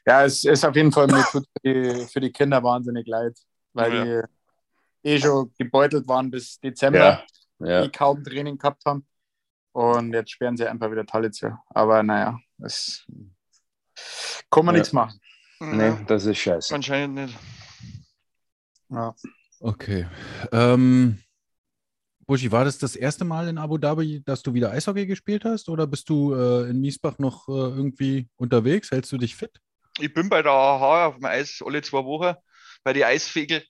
[0.06, 3.38] Ja, es ist auf jeden Fall mir tut für die, für die Kinder wahnsinnig leid,
[3.74, 4.04] weil Ja.
[5.04, 7.00] die eh schon gebeutelt waren bis Dezember,
[7.60, 7.82] Ja, ja.
[7.84, 9.06] die kaum Training gehabt haben.
[9.72, 11.56] Und jetzt sperren sie einfach wieder Talle zu.
[11.70, 13.06] Aber naja, es
[14.52, 14.80] kann man Ja.
[14.82, 15.20] nichts machen.
[15.60, 16.76] Nee, das ist scheiße.
[16.76, 17.40] Anscheinend nicht.
[18.90, 19.16] Ja.
[19.60, 20.08] Okay.
[20.52, 21.23] Ähm,
[22.26, 25.68] Buschi, war das das erste Mal in Abu Dhabi, dass du wieder Eishockey gespielt hast?
[25.70, 28.92] Oder bist du äh, in Miesbach noch äh, irgendwie unterwegs?
[28.92, 29.52] Hältst du dich fit?
[30.00, 32.36] Ich bin bei der AHA auf dem Eis alle zwei Wochen
[32.84, 33.64] bei den Eisfegel.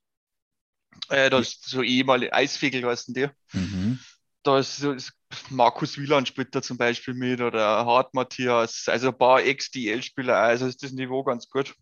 [1.10, 3.28] Äh, da ist so ehemalige Eisfegel heißen die.
[3.54, 4.00] Mhm.
[4.44, 5.14] Da ist, so- ist
[5.50, 10.68] Markus Wieland spielt da zum Beispiel mit oder Hart Matthias, also ein paar Ex-DL-Spieler, also
[10.68, 11.74] ist das Niveau ganz gut.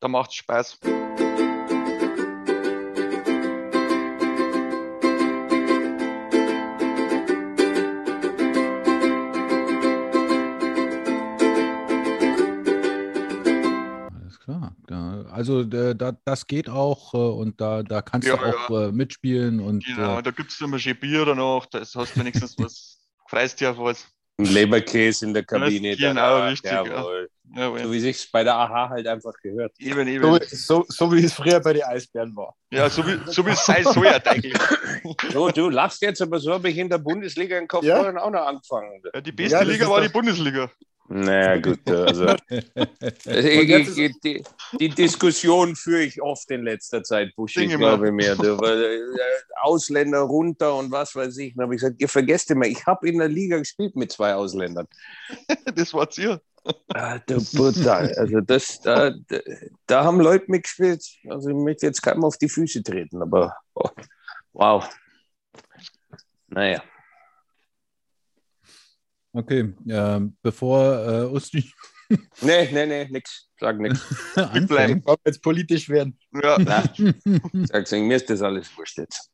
[0.00, 0.78] Da macht es Spaß.
[15.34, 18.92] Also äh, da, das geht auch äh, und da, da kannst Ja, du auch äh,
[18.92, 22.56] mitspielen und Genau, äh, da gibt es immer schön Bier danach, da hast du wenigstens
[22.58, 24.06] was, freust dich auf was.
[24.36, 25.96] Ein Leberkäse in der Kabine.
[25.96, 26.84] genau, richtig, ja.
[26.84, 27.28] Jawohl.
[27.84, 29.72] So wie sich bei der AHA halt einfach gehört.
[29.78, 30.24] Eben, eben.
[30.24, 32.52] So, so, so wie es früher bei den Eisbären war.
[32.72, 34.54] Ja, so wie, so wie es sein soll, ja, eigentlich.
[35.32, 37.68] So, du lachst jetzt, aber so habe ich in der Bundesliga in Ja?
[37.68, 39.00] Kaufbeuren auch noch angefangen.
[39.14, 40.68] Ja, die beste Ja, Liga war die Bundesliga.
[41.08, 42.34] Naja, gut, also.
[42.48, 42.66] ich,
[43.26, 44.44] ich, ich, die,
[44.80, 47.96] die Diskussion führe ich oft in letzter Zeit, Sing immer.
[47.96, 48.32] glaube ich mir.
[48.32, 49.00] Äh,
[49.60, 51.54] Ausländer runter und was weiß ich.
[51.54, 54.34] Dann habe ich gesagt, ihr vergesst immer, ich habe in der Liga gespielt mit zwei
[54.34, 54.86] Ausländern.
[55.74, 56.40] Das war's ihr.
[56.94, 58.14] Ah, brutal.
[58.14, 59.38] Also das, da, da,
[59.86, 61.04] da haben Leute mitgespielt.
[61.28, 63.88] Also ich möchte jetzt keinem auf die Füße treten, aber oh,
[64.52, 64.88] wow.
[66.48, 66.82] Naja.
[69.34, 69.74] Okay.
[69.88, 71.70] ähm, bevor äh, Usti
[72.40, 73.48] Nee, nee, nee, nix.
[73.58, 74.00] Sag nix.
[74.36, 74.68] anfängt.
[74.68, 75.04] bleiben.
[75.04, 76.18] Wir jetzt politisch werden.
[76.42, 76.82] Ja, Na,
[77.66, 79.30] sag, sag, mir ist das alles wurscht jetzt.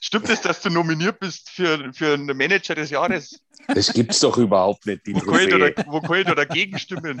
[0.00, 3.40] stimmt es, dass du nominiert bist für, für einen Manager des Jahres?
[3.68, 6.78] Das gibt's doch überhaupt nicht, die Wo kann ich da, wo kann ich da dagegen
[6.78, 7.20] stimmen?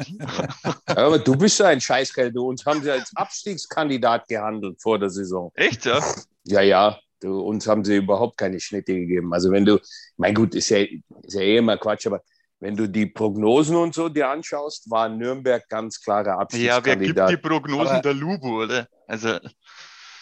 [0.86, 2.32] Aber du bist ja ein Scheißkerl.
[2.32, 5.50] Du, uns haben sie als Abstiegskandidat gehandelt vor der Saison.
[5.54, 6.00] Echt, ja?
[6.44, 7.00] Ja, ja.
[7.20, 9.32] Du, uns haben sie überhaupt keine Schnitte gegeben.
[9.32, 9.78] Also wenn du,
[10.16, 12.20] mein gut, ist ja, ist ja eh immer Quatsch, aber
[12.60, 17.18] wenn du die Prognosen und so dir anschaust, war Nürnberg ganz klarer Ja, wer gibt
[17.30, 18.86] die Prognosen Aber- der Lubo, oder?
[19.06, 19.38] Also,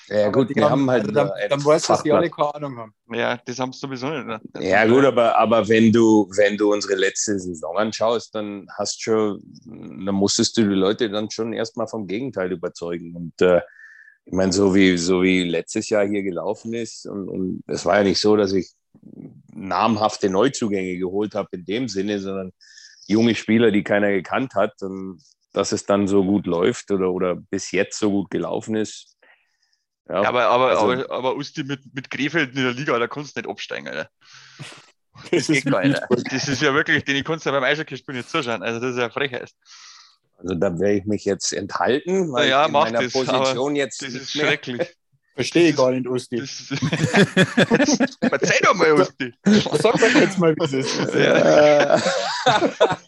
[0.09, 1.03] Ja, gut, die wir haben halt.
[1.05, 2.95] also dann, dann weißt du, dass die alle keine Ahnung haben.
[3.13, 4.27] ja, das haben sie sowieso nicht.
[4.27, 4.41] Ne?
[4.61, 9.41] Ja, gut, aber, aber wenn du, wenn du unsere letzte Saison anschaust, dann hast schon,
[9.65, 13.15] dann musstest du die Leute dann schon erstmal vom Gegenteil überzeugen.
[13.17, 13.63] Und äh,
[14.27, 17.99] ich meine, so wie, so wie letztes Jahr hier gelaufen ist, und, und es war
[17.99, 18.73] ja nicht so, dass ich
[19.53, 22.53] namhafte Neuzugänge geholt habe in dem Sinne, sondern
[23.07, 25.21] junge Spieler, die keiner gekannt hat, und
[25.53, 29.17] dass es dann so gut läuft oder, oder bis jetzt so gut gelaufen ist.
[30.09, 33.07] Ja, Ja, aber, aber, Also- aber, aber Usti mit, mit Krefeld in der Liga, da
[33.07, 34.09] kannst du nicht absteigen, Alter.
[35.31, 36.01] Das geht gar nicht.
[36.33, 38.65] Das ist ja wirklich, den kannst du ja beim Eishockey-Spiel nicht zuschauen.
[38.65, 39.53] Also, das ist ja Frechheit.
[40.37, 43.77] Also da werde ich mich jetzt enthalten, weil Ja, ich in mach meiner das, Position
[43.77, 44.97] jetzt Das ist mehr schrecklich.
[45.35, 46.47] Verstehe ich gar nicht, Usti.
[46.47, 46.77] Verzeih
[48.63, 49.35] doch mal, Usti.
[49.45, 51.15] Sag doch jetzt mal, was es ist.
[51.25, 52.01] Ja.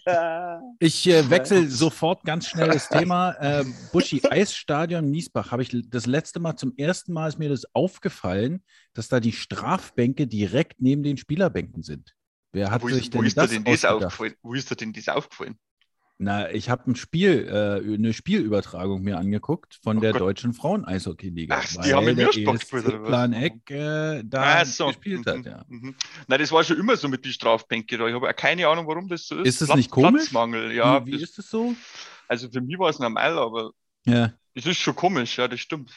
[0.78, 3.32] Ich äh, wechsle sofort ganz schnell das Thema.
[3.40, 7.64] Äh, Buschi, Eisstadion Miesbach, habe ich das letzte Mal zum ersten Mal ist mir das
[7.74, 8.62] aufgefallen,
[8.92, 12.14] dass da die Strafbänke direkt neben den Spielerbänken sind.
[12.52, 14.34] Wer hat Wo sich ist, wo denn ist das, denn das aufgefallen?
[14.42, 15.56] Wo ist dir denn das aufgefallen?
[16.18, 20.22] Na, ich habe ein Spiel, äh, eine Spielübertragung mir angeguckt von Oh der Gott.
[20.22, 21.60] deutschen Frauen-Eishockey-Liga.
[21.62, 23.08] Ach, die haben in der Würzburg ESC gespielt, oder was?
[23.08, 24.86] Plan Eck äh, da Ah, so.
[24.86, 25.64] gespielt hat, Mhm, ja.
[25.68, 25.94] mhm.
[26.26, 28.06] Nein, das war schon immer so mit den Strafbänken da.
[28.08, 29.46] Ich habe keine Ahnung, warum das so ist.
[29.60, 30.22] Ist das nicht komisch?
[30.30, 31.04] Platzmangel, ja.
[31.04, 31.74] wie, wie das, ist es so?
[32.28, 33.72] also für mich war es normal, aber
[34.06, 34.32] Ja.
[34.54, 35.90] es ist schon komisch, ja, das stimmt.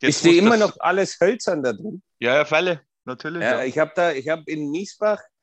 [0.00, 2.00] Ist wo die es immer das- noch alles hölzern da drin?
[2.20, 3.42] Ja, ja, Fälle, natürlich.
[3.42, 5.33] Ja, Ja, ich habe da, ich habe in Miesbach, ich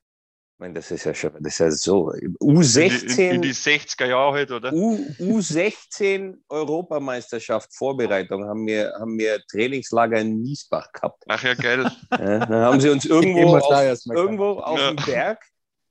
[0.62, 3.54] meine, das ist ja schon, das ist ja so, In, die, in, U16, in die
[3.54, 4.72] 60er Jahre halt, oder?
[4.72, 11.24] U, U16 Europameisterschaft Vorbereitung haben wir, haben wir Trainingslager in Miesbach gehabt.
[11.28, 11.92] Ach ja, geil.
[12.12, 14.94] Ja, dann haben sie uns irgendwo auf, irgendwo auf Ja.
[14.94, 15.44] dem Berg,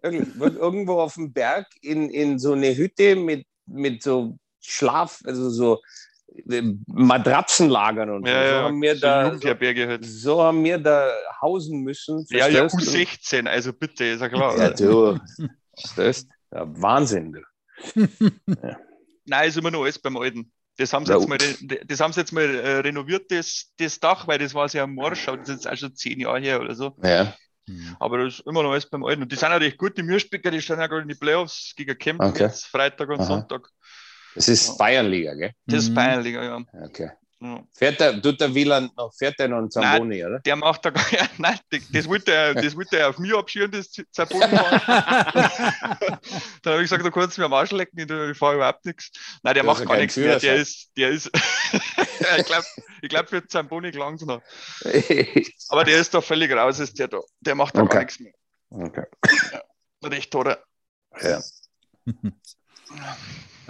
[0.02, 5.50] irgend- irgendwo auf dem Berg in, in so eine Hütte mit, mit so Schlaf, also
[5.50, 5.80] so
[6.50, 8.30] äh, Matratzenlagern und so.
[8.32, 9.38] Ja, so ja, haben wir da, so,
[10.02, 12.26] so haben wir da hausen müssen.
[12.30, 12.78] Ja, ja, verstehst du?
[12.78, 14.56] U16, also bitte, ist ja klar.
[14.58, 15.18] Ja, du.
[15.74, 16.28] Verstehst?
[16.52, 17.32] Ja, Wahnsinn.
[17.32, 17.40] Du.
[19.24, 20.52] Nein, ist immer noch alles beim Alten.
[20.76, 24.00] Das haben sie Ja, jetzt mal, das haben sie jetzt mal äh, renoviert, das, das
[24.00, 26.60] Dach, weil das war sehr morsch, aber das ist jetzt auch schon zehn Jahre her
[26.60, 26.96] oder so.
[27.02, 27.34] Ja,
[27.68, 27.96] Hm.
[28.00, 29.22] Aber das ist immer noch alles beim Alten.
[29.22, 31.96] Und die sind natürlich gut, die Mürspicker, die stehen ja gerade in die Playoffs gegen
[31.98, 32.44] Kempten Okay.
[32.44, 33.26] jetzt Freitag und Aha.
[33.26, 33.68] Sonntag.
[34.34, 35.52] Das ist Bayernliga, gell?
[35.66, 35.94] Das ist Mhm.
[35.94, 36.58] Bayernliga, ja.
[36.84, 37.10] Okay.
[37.40, 37.62] ja.
[37.72, 40.40] Fährt der, tut der Wieland noch, fährt der noch einen Zamboni, oder?
[40.40, 43.34] Der macht da gar ja, nein, das, das wollte er, das wollte er auf mich
[43.34, 44.50] abschieren, das fahren.
[46.62, 49.10] Dann habe ich gesagt, du kannst mir am Arsch lecken, ich, fahre überhaupt nichts.
[49.42, 50.38] Nein, der Du hast macht ja gar nichts mehr.
[50.38, 51.30] Der ist, der ist,
[52.20, 52.66] Ja, ich glaube,
[53.00, 54.42] ich glaub, für Zamboni gelangt noch.
[55.70, 57.20] Aber der ist da völlig raus, ist der da.
[57.40, 57.94] Der macht da Okay.
[57.94, 58.32] gar nichts mehr.
[58.70, 59.04] okay.
[60.04, 60.62] Recht, oder?
[61.22, 61.40] Ja.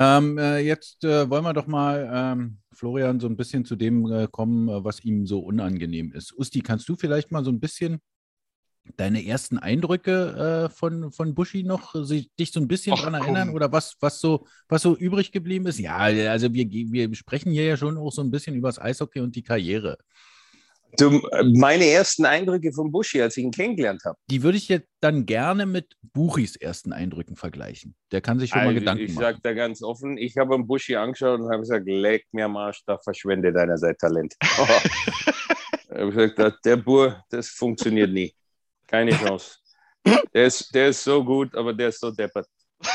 [0.00, 4.10] Ähm, äh, jetzt äh, wollen wir doch mal, ähm, Florian, so ein bisschen zu dem
[4.10, 6.32] äh, kommen, äh, was ihm so unangenehm ist.
[6.38, 8.00] Usti, kannst du vielleicht mal so ein bisschen
[8.96, 13.12] deine ersten Eindrücke äh, von, von Buschi noch, äh, dich so ein bisschen komm.
[13.12, 15.78] erinnern oder was, was, so, was so übrig geblieben ist?
[15.78, 19.20] Ja, also wir, wir sprechen hier ja schon auch so ein bisschen über das Eishockey
[19.20, 19.98] und die Karriere.
[20.96, 21.20] Du,
[21.55, 24.18] meine ersten Eindrücke von Buschi, als ich ihn kennengelernt habe.
[24.31, 27.94] Die würde ich jetzt dann gerne mit Buchis ersten Eindrücken vergleichen.
[28.12, 29.22] Der kann sich schon mal Also, Gedanken ich machen.
[29.22, 32.57] sage da ganz offen, ich habe einen Buschi angeschaut und habe gesagt, leck mir am
[32.57, 34.35] Arsch, da verschwendet einer sein Talent.
[34.42, 38.35] ich habe gesagt, der- der Bur, das funktioniert nie.
[38.87, 39.57] Keine Chance.
[40.35, 42.46] Der ist, der ist so gut, aber der ist so deppert.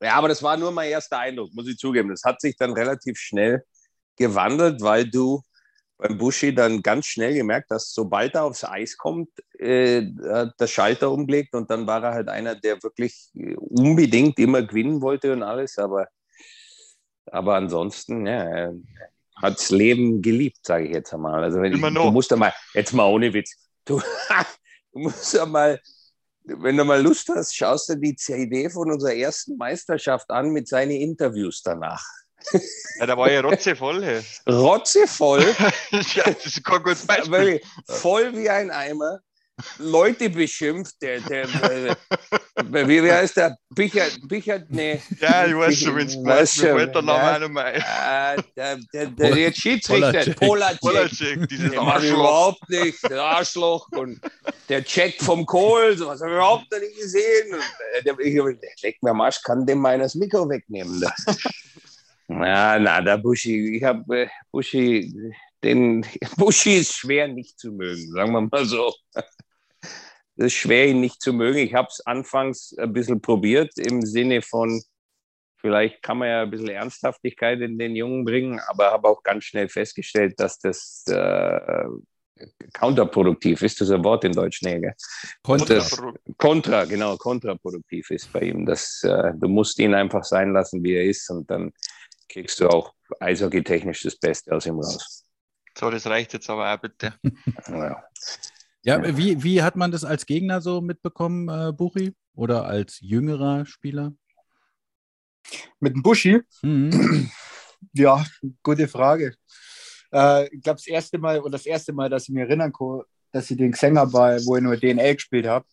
[0.00, 2.08] Ja, aber das war nur mein erster Eindruck, muss ich zugeben.
[2.10, 3.64] Das hat sich dann relativ schnell
[4.16, 5.42] gewandelt, weil du
[5.98, 10.66] beim Buschi dann ganz schnell gemerkt hast, sobald er aufs Eis kommt, äh, hat der
[10.68, 15.32] Schalter umgelegt und dann war er halt einer, der wirklich äh, unbedingt immer gewinnen wollte
[15.32, 16.06] und alles, aber,
[17.26, 18.74] aber ansonsten, ja, er
[19.36, 21.42] hat das Leben geliebt, sage ich jetzt einmal.
[21.42, 22.06] Also wenn Immer ich, noch.
[22.06, 24.00] du musst mal, jetzt mal ohne Witz, du,
[24.92, 25.80] du musst ja mal,
[26.44, 30.68] wenn du mal Lust hast, schaust du die CD von unserer ersten Meisterschaft an mit
[30.68, 32.04] seinen Interviews danach.
[32.98, 34.04] Ja, da war ja rotzevoll.
[34.04, 34.22] Hey.
[34.48, 35.42] Rotzevoll,
[36.14, 37.60] ja, das ist kein gutes Beispiel.
[37.86, 39.20] voll wie ein Eimer,
[39.78, 41.94] Leute beschimpft, der, der, äh,
[42.64, 43.56] wie, wie heißt der?
[43.70, 45.00] Bichert, Bichert, nee.
[45.20, 47.64] Ja, ich weiß schon, wenn es passt, mir schon, fällt der Name auch noch mal
[47.64, 48.38] ein.
[48.38, 50.80] Äh, der, der, der, der Schiedsrichter, Polacek.
[50.80, 51.48] Polacek.
[51.48, 52.18] Dieses Der Arschloch.
[52.18, 54.20] überhaupt nicht, der Arschloch und
[54.68, 57.54] der Check vom Kohl, sowas habe ich überhaupt noch nicht gesehen.
[57.54, 57.60] Und,
[57.98, 61.04] äh, der, ich, der leckt mir am Arsch, kann dem mal das Mikro wegnehmen.
[62.28, 66.04] Na, na, der Buschi, ich habe äh, Buschi, den
[66.36, 68.94] Buschi ist schwer nicht zu mögen, sagen wir mal so.
[70.36, 71.58] Es ist schwer, ihn nicht zu mögen.
[71.58, 74.82] Ich habe es anfangs ein bisschen probiert im Sinne von,
[75.56, 79.44] vielleicht kann man ja ein bisschen Ernsthaftigkeit in den Jungen bringen, aber habe auch ganz
[79.44, 81.86] schnell festgestellt, dass das äh,
[82.74, 83.80] counterproduktiv ist.
[83.80, 84.94] Das ist ein Wort in Deutsch, nee, gell?
[85.42, 85.82] Kontra.
[86.36, 88.66] Kontra, genau, kontraproduktiv ist bei ihm.
[88.66, 91.72] Das, äh, du musst ihn einfach sein lassen, wie er ist, und dann
[92.28, 95.24] kriegst du auch eishockey-technisch das Beste aus ihm raus.
[95.76, 97.14] So, das reicht jetzt aber auch bitte.
[97.68, 98.04] Ja.
[98.82, 102.14] Ja, wie, wie hat man das als Gegner so mitbekommen, äh, Buchi?
[102.34, 104.14] Oder als jüngerer Spieler?
[105.80, 106.40] Mit dem Buschi?
[106.62, 107.30] Mhm.
[107.92, 108.24] Ja,
[108.64, 109.36] gute Frage.
[110.12, 113.02] Äh, ich glaube, das erste Mal oder das erste Mal, dass ich mich erinnern kann,
[113.30, 115.64] dass ich den habe, war, wo ich nur DNL gespielt habe,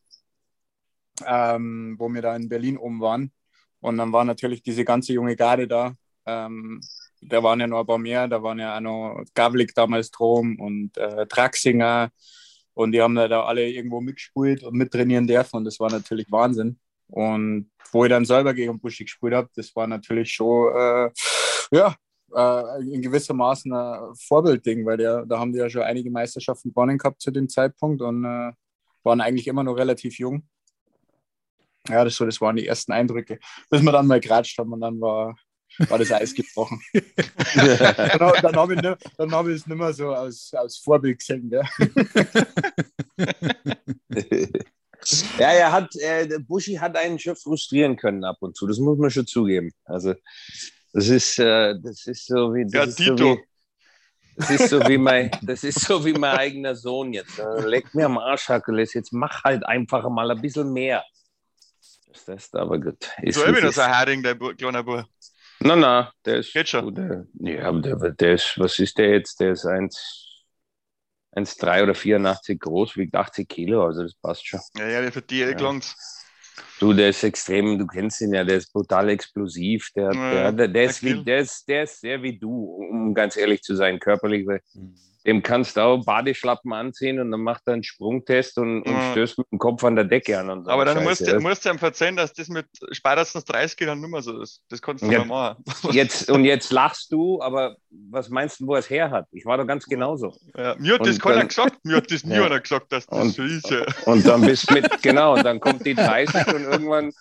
[1.25, 3.31] ähm, wo wir da in Berlin oben waren.
[3.79, 5.95] Und dann war natürlich diese ganze junge Garde da.
[6.25, 6.81] Ähm,
[7.21, 10.59] da waren ja noch ein paar mehr, da waren ja auch noch Gavlik damals drum
[10.59, 12.11] und äh, Traxinger.
[12.73, 15.57] Und die haben da, alle irgendwo mitgespielt und mittrainieren dürfen.
[15.57, 16.77] Und das war natürlich Wahnsinn.
[17.07, 21.09] Und wo ich dann selber gegen Buschi gespielt habe, das war natürlich schon, äh,
[21.71, 21.95] ja,
[22.35, 26.69] äh, in gewisser Maßen ein Vorbildding, weil der, da haben die ja schon einige Meisterschaften
[26.69, 28.51] gewonnen gehabt zu dem Zeitpunkt und äh,
[29.03, 30.47] waren eigentlich immer noch relativ jung.
[31.87, 33.39] Ja, das, so, das waren die ersten Eindrücke.
[33.69, 35.35] Bis wir dann mal geratscht haben und dann war,
[35.89, 36.81] war das Eis gebrochen.
[36.93, 38.81] dann hab- dann habe ich,
[39.17, 41.49] dann hab ich es nicht mehr so als, als Vorbild gesehen.
[41.49, 41.63] Gell?
[45.39, 48.67] ja, er hat, äh, der Buschi hat einen schon frustrieren können ab und zu.
[48.67, 49.71] Das muss man schon zugeben.
[49.85, 50.13] Also,
[50.93, 52.63] das ist, äh, das ist so wie.
[52.65, 53.35] Das Ja, ist so Tito.
[53.37, 53.43] wie
[54.37, 57.41] das ist so wie mein, das ist so wie mein eigener Sohn jetzt.
[57.63, 58.93] Leck mir am Arsch, Hakeles.
[58.93, 61.05] Jetzt mach halt einfach mal ein bisschen mehr.
[62.25, 63.09] Das ist aber gut.
[63.21, 63.75] Ist, So ist.
[63.75, 65.05] so ein Hering, der Bu- kleiner Bub.
[65.65, 66.53] Na, na, der ist.
[66.53, 66.85] Geht schon.
[66.85, 69.39] gut, Der, ja, aber der, der ist, was ist der jetzt?
[69.39, 70.45] Der ist 1,
[71.35, 74.59] 1,3 oder 84 groß, wiegt 80 Kilo, also das passt schon.
[74.77, 75.49] Ja, ja, für die Ja.
[75.49, 75.55] ja.
[76.79, 79.89] Du, der ist extrem, du kennst ihn ja, der ist brutal explosiv.
[79.95, 83.13] Der, Ja, der, der, der, ist wie, der, ist, der ist sehr wie du, um
[83.13, 84.45] ganz ehrlich zu sein, körperlich.
[84.45, 84.61] Weil
[85.25, 89.11] dem kannst du auch Badeschlappen anziehen und dann macht er einen Sprungtest und, und Ja.
[89.11, 90.51] stößt mit dem Kopf an der Decke an.
[90.51, 91.09] Und so Aber dann Scheiße.
[91.09, 94.39] musst du, musst du ihm verzeihen, dass das mit spätestens 30 dann nicht mehr so
[94.39, 94.61] ist.
[94.69, 95.25] Das kannst du Ja.
[95.25, 95.93] mal machen.
[95.93, 97.75] jetzt, und jetzt lachst du, aber
[98.11, 99.25] was meinst du, wo er es her hat?
[99.31, 100.35] Ich war doch ganz genauso.
[100.55, 101.83] Ja, mir hat Und das keiner dann- gesagt.
[101.83, 102.45] Mir hat das nie Ja.
[102.45, 103.67] einer gesagt, dass das Und- so ist.
[103.71, 103.83] Ja.
[104.05, 107.11] Und dann bist du mit, genau, und dann kommt die 30 und irgendwann,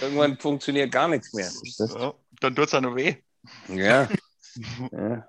[0.00, 1.50] irgendwann funktioniert gar nichts mehr.
[1.78, 2.14] Ja.
[2.40, 3.16] Dann tut es auch noch weh.
[3.68, 4.08] Ja.
[4.92, 5.28] ja.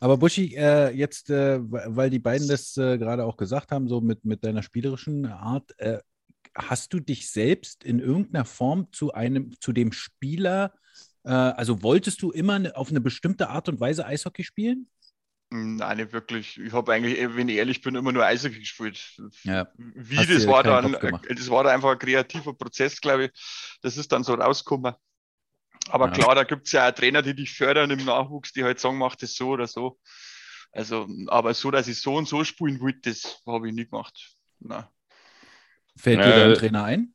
[0.00, 4.00] Aber Buschi, äh, jetzt, äh, weil die beiden das äh, gerade auch gesagt haben, so
[4.00, 6.00] mit, mit deiner spielerischen Art, äh,
[6.56, 10.74] hast du dich selbst in irgendeiner Form zu einem, zu dem Spieler,
[11.24, 14.88] äh, also wolltest du immer ne- auf eine bestimmte Art und Weise Eishockey spielen?
[15.54, 16.58] Nein, nicht wirklich.
[16.58, 18.98] Ich habe eigentlich, eh, wenn ich ehrlich bin, immer nur Eishockey gespielt.
[19.44, 19.66] Ja.
[19.74, 23.26] Wie Hast das dir war dann, äh, das war dann einfach ein kreativer Prozess, glaube
[23.26, 23.78] ich.
[23.82, 24.94] Das ist dann so rausgekommen.
[25.90, 26.10] Aber Ja.
[26.10, 28.98] klar, da gibt es ja auch Trainer, die dich fördern im Nachwuchs, die halt sagen,
[28.98, 29.98] mach das so oder so.
[30.72, 34.36] Also, aber so, dass ich so und so spielen wollte, das habe ich nie gemacht.
[34.60, 34.86] Nein.
[35.96, 37.14] Fällt dir Äh, da ein Trainer ein?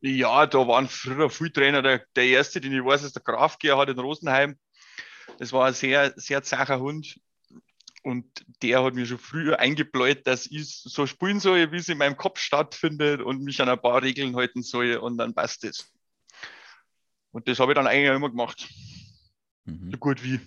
[0.00, 1.82] Ja, da waren früher viele Trainer.
[1.82, 4.58] Der, der erste, den ich weiß, ist der Graf Gerhard in Rosenheim.
[5.38, 7.20] Das war ein sehr, sehr zacher Hund.
[8.02, 8.26] Und
[8.62, 12.16] der hat mir schon früher eingebläut, dass ich so spielen soll, wie es in meinem
[12.16, 15.92] Kopf stattfindet und mich an ein paar Regeln halten soll und dann passt es.
[17.30, 18.68] Und das habe ich dann eigentlich auch immer gemacht.
[19.64, 19.90] Mhm.
[19.92, 20.40] So gut wie.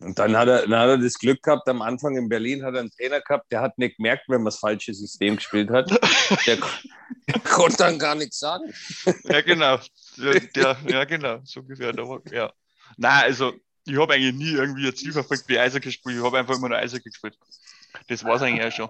[0.00, 2.74] Und dann hat, er, dann hat er das Glück gehabt, am Anfang in Berlin hat
[2.74, 5.90] er einen Trainer gehabt, der hat nicht gemerkt, wenn man das falsche System gespielt hat.
[6.46, 6.56] Der,
[7.28, 8.72] der konnte dann gar nichts sagen.
[9.24, 9.78] Ja, genau.
[10.16, 11.40] Der, der, ja, genau.
[11.44, 11.94] So ungefähr.
[12.30, 12.52] Ja.
[12.96, 13.52] Nein, also
[13.86, 16.16] ich habe eigentlich nie irgendwie ein Ziel verfolgt wie Eishockey gespielt.
[16.16, 17.36] Ich habe einfach immer nur Eishockey gespielt.
[18.08, 18.88] Das war es eigentlich auch schon.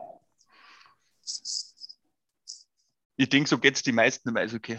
[3.17, 4.79] Ich denke, so geht es die meisten im Eishockey.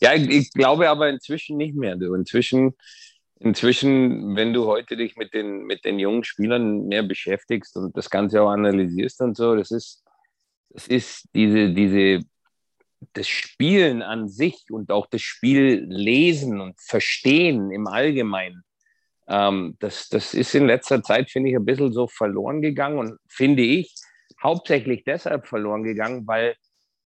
[0.00, 1.96] Ja, ich, ich glaube aber inzwischen nicht mehr.
[1.96, 2.14] Du.
[2.14, 2.74] Inzwischen,
[3.40, 8.10] inzwischen, wenn du heute dich mit den, mit den jungen Spielern mehr beschäftigst und das
[8.10, 10.04] Ganze auch analysierst und so, das ist,
[10.70, 12.20] das ist diese, diese,
[13.12, 18.62] das Spielen an sich und auch das Spiel lesen und verstehen im Allgemeinen.
[19.28, 23.18] Ähm, das, das ist in letzter Zeit, finde ich, ein bisschen so verloren gegangen und
[23.28, 23.94] finde ich
[24.42, 26.54] hauptsächlich deshalb verloren gegangen, weil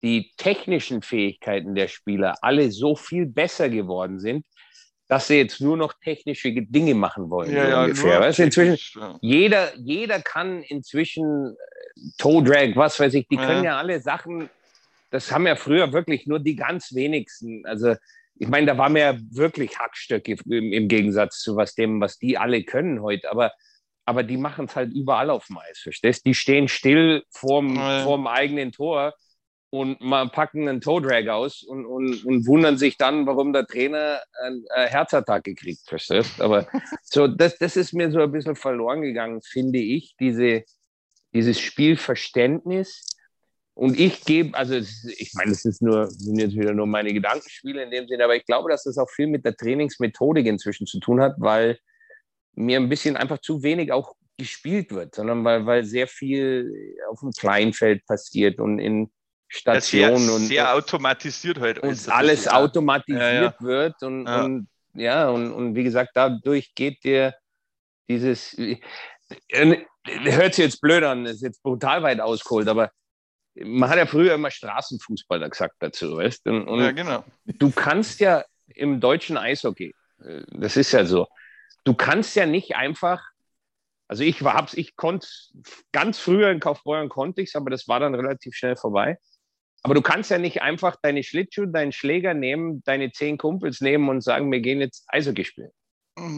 [0.01, 4.45] die technischen Fähigkeiten der Spieler alle so viel besser geworden sind,
[5.07, 7.49] dass sie jetzt nur noch technische Dinge machen wollen.
[7.49, 8.19] so ungefähr.
[8.21, 9.17] Weißt du, inzwischen, ja.
[9.21, 13.45] jeder, jeder kann inzwischen äh, Toe Drag, was weiß ich, die Ja.
[13.45, 14.49] können ja alle Sachen,
[15.09, 17.65] das haben ja früher wirklich nur die ganz wenigsten.
[17.65, 17.95] Also
[18.35, 22.17] ich meine, da waren wir ja wirklich Hackstöcke im, im Gegensatz zu was dem, was
[22.17, 23.29] die alle können heute.
[23.31, 23.51] Aber,
[24.05, 26.25] aber die machen es halt überall auf dem Eis, verstehst?
[26.25, 28.03] Die stehen still vorm, Ja.
[28.03, 29.13] vorm eigenen Tor
[29.71, 33.67] und mal packen einen Toe Drag aus und, und, und wundern sich dann, warum der
[33.67, 36.41] Trainer eine Herzattacke kriegt, verstehst?
[36.41, 36.65] Aber
[37.03, 40.63] so, das, das ist mir so ein bisschen verloren gegangen, finde ich, diese,
[41.33, 43.05] dieses Spielverständnis.
[43.79, 47.13] Und ich gebe, also es ich meine, das ist nur, sind jetzt wieder nur meine
[47.13, 50.85] Gedankenspiele in dem Sinne, aber ich glaube, dass das auch viel mit der Trainingsmethodik inzwischen
[50.85, 51.79] zu tun hat, weil
[52.55, 56.69] mir ein bisschen einfach zu wenig auch gespielt wird, sondern weil, weil sehr viel
[57.09, 59.03] auf dem Kleinfeld passiert und in
[59.65, 61.79] Ja, sehr, Stationen und, sehr automatisiert halt.
[61.79, 62.43] und alles.
[62.45, 63.55] Ja- automatisiert Ja, ja.
[63.61, 64.43] wird und Ja.
[64.43, 67.33] und, ja, und, und wie gesagt, dadurch geht dir
[68.09, 68.77] dieses, äh,
[70.05, 72.91] hört sich jetzt blöd an, ist jetzt brutal weit ausgeholt, aber
[73.63, 76.51] man hat ja früher immer Straßenfußballer gesagt dazu, weißt du?
[76.51, 77.23] Und, und Ja, genau.
[77.45, 79.93] du kannst ja im deutschen Eishockey,
[80.23, 81.27] äh, das ist ja so,
[81.83, 83.21] du kannst ja nicht einfach,
[84.07, 85.27] also ich war, hab's, ich konnte
[85.91, 89.17] ganz früher in Kaufbeuren konnte ich's, aber das war dann relativ schnell vorbei.
[89.81, 94.09] Aber du kannst ja nicht einfach deine Schlittschuhe, deinen Schläger nehmen, deine zehn Kumpels nehmen
[94.09, 95.71] und sagen, wir gehen jetzt Eishockey spielen.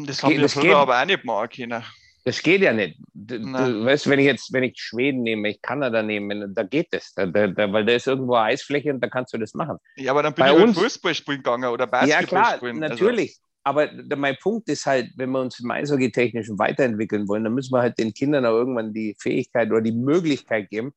[0.05, 1.83] Das haben geht- wir das früher geht- aber auch nicht machen können.
[2.23, 2.99] Das geht ja nicht.
[3.13, 6.63] Du, du, weißt, wenn ich jetzt, wenn ich Schweden nehme, ich Kanada nehme, wenn- da
[6.63, 7.13] geht das.
[7.15, 9.77] Da, da, da, weil da ist irgendwo eine Eisfläche und da kannst du das machen.
[9.95, 12.57] Ja, aber dann bin Bei ich halt uns- Fußball spielen gegangen oder Ja, Basketball klar,
[12.57, 12.83] spielen.
[12.83, 13.39] Also, natürlich.
[13.63, 17.73] Aber d- mein Punkt ist halt, wenn wir uns im Eishockey-Technischen weiterentwickeln wollen, dann müssen
[17.73, 20.93] wir halt den Kindern auch irgendwann die Fähigkeit oder die Möglichkeit geben,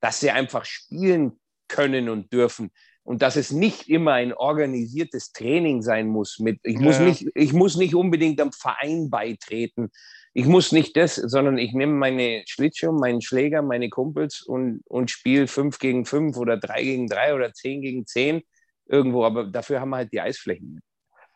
[0.00, 1.32] dass sie einfach spielen
[1.68, 2.70] können und dürfen.
[3.04, 6.38] Und dass es nicht immer ein organisiertes Training sein muss.
[6.38, 7.04] Mit, ich, muss Ja.
[7.04, 9.90] nicht, ich muss nicht unbedingt am Verein beitreten.
[10.34, 15.10] Ich muss nicht das, sondern ich nehme meine Schlittschuhe, meinen Schläger, meine Kumpels und, und
[15.10, 18.42] spiele fünf gegen fünf oder drei gegen drei oder zehn gegen zehn
[18.86, 19.24] irgendwo.
[19.24, 20.80] Aber dafür haben wir halt die Eisflächen.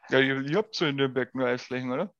[0.08, 2.12] ja, ihr, ihr habt so in Nürnberg nur Eisflächen, oder?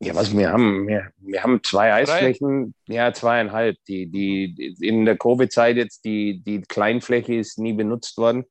[0.00, 3.76] Ja, was wir haben, wir, wir haben zwei Eisflächen, ja, zweieinhalb.
[3.86, 8.44] Die, die in der Covid-Zeit jetzt, die, die Kleinfläche ist nie benutzt worden.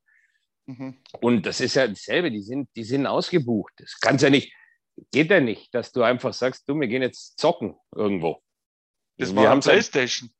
[0.66, 0.96] Mhm.
[1.20, 3.74] Und das ist ja dasselbe, die sind, die sind ausgebucht.
[3.76, 4.52] Das kannst ja nicht,
[5.10, 8.40] geht ja nicht, dass du einfach sagst, du, wir gehen jetzt zocken irgendwo.
[9.18, 10.30] Das Wir war halt- Playstation.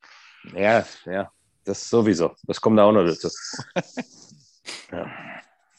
[0.53, 1.31] Ja, ja,
[1.63, 2.35] das sowieso.
[2.43, 3.29] Das kommt auch noch dazu.
[4.91, 5.11] ja.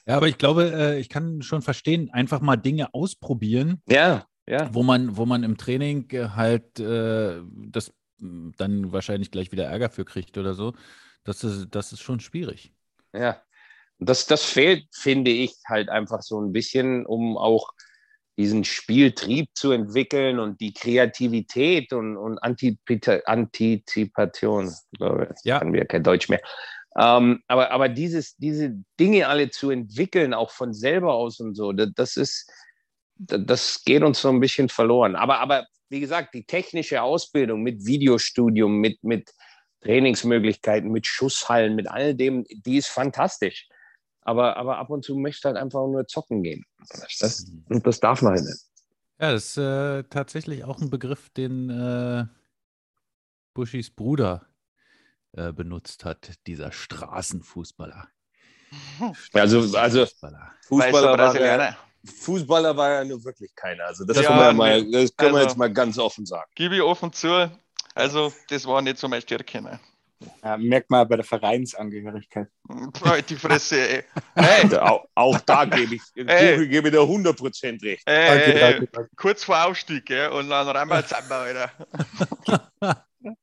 [0.08, 4.72] Ja, aber ich glaube, äh, ich kann schon verstehen, einfach mal Dinge ausprobieren, ja, ja.
[4.72, 9.64] wo man, wo man im Training äh, halt äh, das mh, dann wahrscheinlich gleich wieder
[9.64, 10.74] Ärger für kriegt oder so.
[11.24, 12.72] Das ist, das ist schon schwierig.
[13.12, 13.42] Ja,
[13.98, 17.70] und das, das fehlt, finde ich, halt einfach so ein bisschen, um auch
[18.36, 24.68] diesen Spieltrieb zu entwickeln und die Kreativität und, und Antizipation.
[24.68, 25.58] Ich glaube, jetzt Ja.
[25.58, 26.40] kann mir kein Deutsch mehr.
[26.98, 31.72] Ähm, aber aber dieses, diese Dinge alle zu entwickeln, auch von selber aus und so,
[31.72, 32.50] das, das ist,
[33.16, 35.16] das geht uns so ein bisschen verloren.
[35.16, 39.32] Aber, aber wie gesagt, die technische Ausbildung mit Videostudium, mit, mit
[39.82, 43.68] Trainingsmöglichkeiten, mit Schusshallen, mit all dem, die ist fantastisch.
[44.26, 46.64] Aber, aber ab und zu möchte halt einfach nur zocken gehen.
[47.20, 48.60] Das, und das darf man halt nicht.
[49.20, 52.24] Ja, das ist äh, tatsächlich auch ein Begriff, den äh,
[53.54, 54.44] Buschis Bruder
[55.30, 58.08] äh, benutzt hat, dieser Straßenfußballer.
[59.32, 60.52] Also, also Fußballer.
[60.66, 61.76] Fußballer, war ja.
[62.04, 63.84] Fußballer war ja nur wirklich keiner.
[63.84, 66.50] Also das, Ja, können, wir mal, das können wir Also- jetzt mal ganz offen sagen.
[66.56, 67.48] Gebe ich offen zu.
[67.94, 69.62] Also, das war nicht so meine Stärke.
[69.62, 69.78] Ne?
[70.42, 72.48] Ja, merkt man bei der Vereinsangehörigkeit.
[73.28, 74.04] Die Fresse, ey.
[74.34, 76.66] Hey, Auch, auch da gebe ich, Ey.
[76.68, 78.02] gebe, ich dir 100% recht.
[78.06, 78.60] ey, Danke, ey, ey.
[78.60, 79.10] danke, danke.
[79.16, 80.30] Kurz vor Aufstieg, gell?
[80.30, 81.70] Und dann wir zusammen, Alter.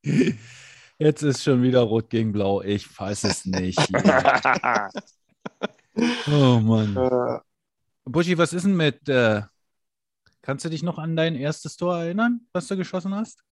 [0.98, 2.62] Jetzt ist schon wieder Rot gegen Blau.
[2.62, 3.78] Ich weiß es nicht.
[6.26, 6.96] oh Mann.
[6.96, 7.38] Äh,
[8.04, 9.08] Buschi, was ist denn mit.
[9.08, 9.42] Äh,
[10.42, 13.42] kannst du dich noch an dein erstes Tor erinnern, was du geschossen hast?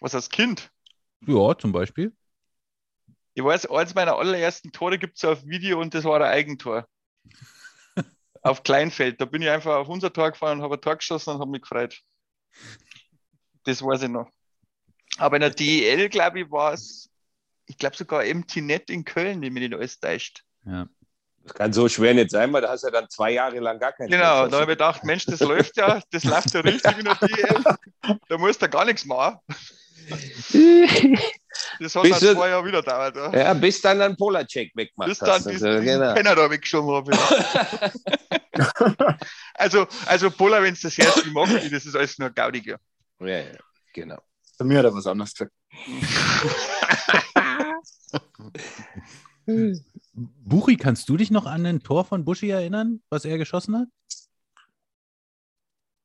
[0.00, 0.70] Was als Kind?
[1.26, 2.12] Ja, zum Beispiel.
[3.34, 6.86] Ich weiß, eins meiner allerersten Tore gibt es auf Video und das war ein Eigentor.
[8.42, 9.20] auf Kleinfeld.
[9.20, 11.50] Da bin ich einfach auf unser Tor gefahren und habe ein Tor geschossen und habe
[11.50, 12.00] mich gefreut.
[13.64, 14.30] Das weiß ich noch.
[15.18, 17.10] Aber in der DEL, glaube ich, war es,
[17.66, 20.44] ich glaube sogar Empty Net in Köln, die mir nicht alles täuscht.
[20.64, 20.88] Ja.
[21.42, 23.78] Das kann so schwer nicht sein, weil da hast du ja dann zwei Jahre lang
[23.78, 26.98] gar keinen Genau, da habe ich gedacht, Mensch, das läuft ja, das läuft ja richtig
[26.98, 28.18] in der DEL.
[28.28, 29.38] Da musst du gar nichts machen.
[31.78, 33.16] Das hat Bist dann zwei Jahre wieder gedauert.
[33.16, 33.36] Ja.
[33.36, 35.46] Ja, bis dann ein Polarcheck weggemacht Bis dann hast.
[35.46, 36.14] Also, diesen genau.
[36.14, 37.12] Penner da weggeschoben habe.
[39.54, 40.98] also, also Pola, wenn es das
[41.32, 42.62] mag die, das ist alles nur Gaudi.
[42.64, 42.76] Ja.
[43.20, 43.58] ja, ja,
[43.92, 44.18] genau.
[44.58, 45.52] bei mir hat er was anderes gesagt.
[50.14, 53.88] Buchi, kannst du dich noch an ein Tor von Buschi erinnern, was er geschossen hat?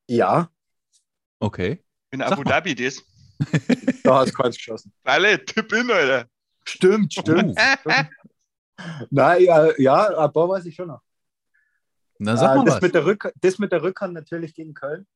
[0.08, 0.50] Ja,
[1.38, 1.82] Okay.
[2.10, 2.44] In Abu.
[2.44, 3.02] Dhabi das.
[4.04, 4.92] Da hast du keins geschossen.
[5.04, 6.26] Alle, Tipp in, Alter.
[6.64, 7.58] Stimmt, stimmt.
[9.10, 11.00] Nein, ja, ja, ein paar weiß ich schon noch.
[12.18, 12.82] Na, sag Äh, mal das, was.
[12.82, 15.06] mit der Rück das mit der Rückhand natürlich gegen Köln.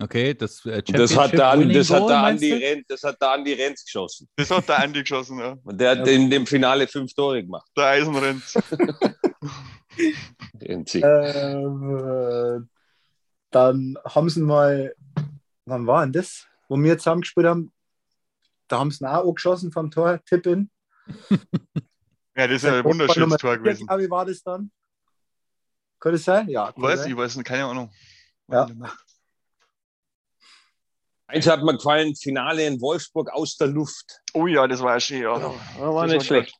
[0.00, 2.52] Okay, das äh, Das hat, Championship der, das, hat der Andi?
[2.52, 4.28] Renz, das hat der Andi Renz geschossen.
[4.34, 5.56] Das hat der Andi geschossen, ja.
[5.62, 7.70] Und der hat in dem Finale fünf Tore gemacht.
[7.76, 8.54] Der Eisenrenz.
[10.60, 10.98] Renzi.
[11.00, 12.60] Ähm, äh,
[13.52, 14.92] dann haben sie mal,
[15.66, 16.48] wann war denn das?
[16.68, 17.72] Wo wir zusammengespielt haben,
[18.68, 20.70] da haben sie ihn auch angeschossen vom Tor, Tipp-In.
[22.36, 23.86] Ja, das ist ein wunderschönes Tor gewesen.
[24.00, 24.72] ich, war das dann?
[26.00, 26.48] Könnte es sein?
[26.48, 26.72] Ja.
[26.74, 27.10] Weiß sein.
[27.12, 27.92] ich, weiß nicht, keine Ahnung.
[28.50, 28.68] Ja.
[31.28, 34.20] Eins hat mir gefallen, Finale in Wolfsburg aus der Luft.
[34.34, 35.38] Oh ja, das war schön, ja.
[35.38, 36.24] Das Das war nicht gut.
[36.26, 36.56] schlecht.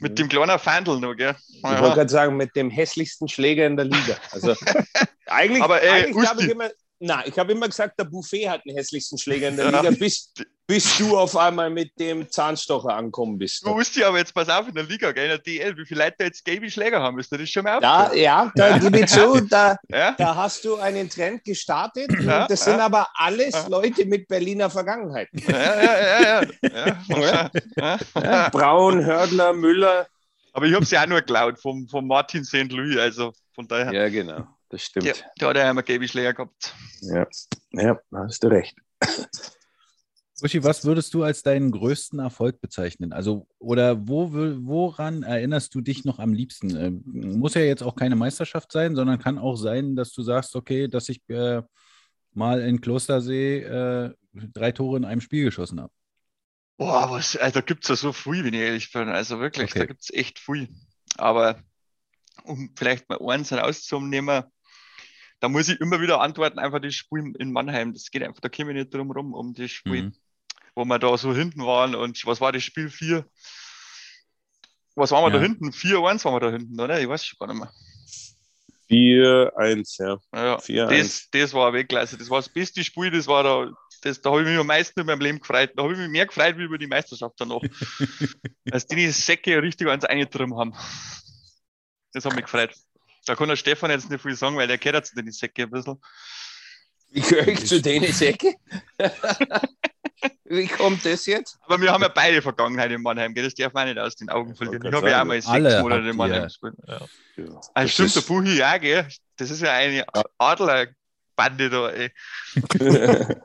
[0.00, 1.34] Mit dem kleinen Fandel noch, gell?
[1.48, 4.16] Ich wollte gerade sagen, mit dem hässlichsten Schläger in der Liga.
[4.30, 4.54] Also
[5.26, 6.46] eigentlich, Aber, ey, eigentlich habe Usti.
[6.46, 6.70] ich immer,
[7.04, 9.80] na, ich habe immer gesagt, der Buffet hat den hässlichsten Schläger in der Ja.
[9.80, 10.32] Liga, bis,
[10.66, 13.66] bis du auf einmal mit dem Zahnstocher ankommen bist.
[13.66, 15.84] Du musst ja aber jetzt pass auf in der Liga, gell, in der DL, wie
[15.84, 18.22] viele Leute da jetzt Gaby Schläger haben, ist dir das schon mal Ja, aufgefallen?
[18.22, 20.12] ja, da gebe ich zu, da, Ja?
[20.16, 22.10] da hast du einen Trend gestartet.
[22.22, 22.72] Ja, das ja.
[22.72, 23.66] sind aber alles Ja.
[23.68, 25.28] Leute mit Berliner Vergangenheit.
[25.32, 27.00] Ja, ja, ja, ja.
[27.08, 27.50] ja.
[27.76, 27.98] ja.
[28.22, 30.06] Ja, Braun, Hördler, Müller.
[30.54, 32.70] Aber ich habe sie auch nur geklaut vom, vom Martin St.
[32.72, 33.92] Louis, also von daher.
[33.92, 35.06] Ja, genau, das stimmt.
[35.06, 36.74] Ja, da hat er einmal Gaby Schläger gehabt.
[37.00, 37.26] Ja,
[37.72, 38.76] ja da hast du recht.
[40.40, 43.12] Buschi, was würdest du als deinen größten Erfolg bezeichnen?
[43.12, 46.76] Also, oder wo, woran erinnerst du dich noch am liebsten?
[46.76, 47.02] Ähm,
[47.38, 50.88] muss ja jetzt auch keine Meisterschaft sein, sondern kann auch sein, dass du sagst, okay,
[50.88, 51.62] dass ich äh,
[52.32, 55.92] mal in Klostersee äh, drei Tore in einem Spiel geschossen habe.
[56.76, 59.08] Boah, was, also da gibt es ja so viel, wenn ich ehrlich bin.
[59.08, 59.78] Also wirklich, Okay.
[59.78, 60.68] da gibt es echt viel.
[61.16, 61.62] Aber
[62.42, 64.42] um vielleicht mal eins herauszunehmen,
[65.44, 67.92] da muss ich immer wieder antworten, einfach das Spiel in Mannheim.
[67.92, 70.14] Das geht einfach, da komme ich nicht drum rum, um das Spiel, Mhm.
[70.74, 71.94] wo wir da so hinten waren.
[71.94, 72.88] Und was war das Spiel?
[72.88, 73.26] Vier?
[74.94, 75.42] Was waren wir da Ja.
[75.42, 75.70] hinten?
[75.70, 76.98] 4-1 waren wir da hinten, oder?
[76.98, 77.70] Ich weiß schon gar nicht mehr.
[78.88, 80.18] 4-1, ja.
[80.34, 80.88] Ja, 4-1.
[80.88, 82.16] das, das war Weltklasse.
[82.16, 83.70] Das war das beste Spiel, das war da
[84.00, 85.72] das, da habe ich mich am meisten in meinem Leben gefreut.
[85.76, 87.60] Da habe ich mich mehr gefreut wie über die Meisterschaft danach.
[88.70, 90.74] Als die die Säcke richtig ans Eingetrimmen haben.
[92.14, 92.74] Das hat mich gefreut.
[93.26, 95.62] Da kann der Stefan jetzt nicht viel sagen, weil der kennt jetzt in die Säcke
[95.62, 96.00] ein bisschen.
[97.10, 98.54] Wie gehöre ich zu denen Säcke?
[100.44, 101.58] Wie kommt das jetzt?
[101.62, 103.44] Aber wir haben ja beide Vergangenheit in Mannheim, gell?
[103.44, 104.82] das darf man nicht aus den Augen verlieren.
[104.84, 106.74] Ich kann habe ja auch mal sechs alle Monate in Mannheim gespielt.
[106.86, 107.00] Ja.
[107.74, 109.08] Ah, Das stimmt, der ist- Buchi ja, gell?
[109.36, 110.04] Das ist ja eine
[110.38, 112.10] Adlerbande da, ey.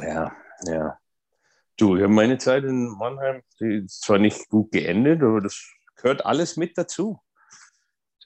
[0.00, 0.32] ja,
[0.66, 0.98] ja.
[1.76, 5.60] Du, ich habe meine Zeit in Mannheim, die ist zwar nicht gut geendet, aber das
[5.96, 7.18] gehört alles mit dazu.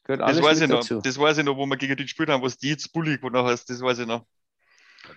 [0.08, 0.80] Das gehört alles Das weiß ich mit noch.
[0.80, 1.00] dazu.
[1.02, 3.44] Das weiß ich noch, wo wir gegen die gespielt haben, was die jetzt Bulli gewonnen
[3.44, 4.24] hast, das weiß ich noch.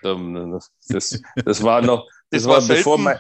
[0.04, 3.18] Das, das, das war noch, das, Das war, war bevor mein,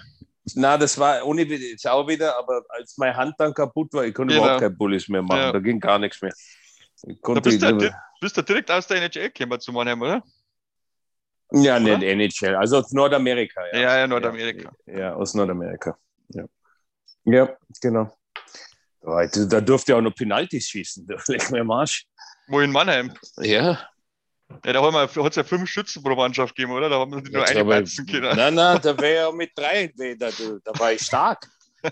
[0.56, 4.14] na, das war ohne jetzt auch wieder, aber als meine Hand dann kaputt war, ich
[4.14, 4.44] konnte Genau.
[4.46, 5.52] überhaupt keine Bullis mehr machen, Ja.
[5.52, 6.34] da ging gar nichts mehr.
[7.08, 10.24] Ich Da bist du, ja, bist du direkt aus der NHL gekommen zu Mannheim, oder?
[11.54, 11.98] ja, oder?
[11.98, 12.04] nicht
[12.44, 13.62] NHL, also aus Nordamerika.
[13.74, 14.72] Ja, Ja, ja, Nordamerika.
[14.86, 15.98] Ja, aus Nordamerika.
[16.30, 16.46] Ja,
[17.26, 18.12] ja genau.
[19.02, 22.06] Da, durfte ich auch noch Penaltis schießen, da leck mir am Arsch.
[22.48, 23.14] Wo in Mannheim?
[23.38, 23.80] Ja,
[24.66, 26.90] Ja, da hat es ja fünf Schützen pro Mannschaft gegeben, oder?
[26.90, 28.36] Da haben wir nur eine Batzen können.
[28.36, 30.30] Nein, nein, da wäre ja mit drei, da,
[30.64, 31.48] da war ich stark.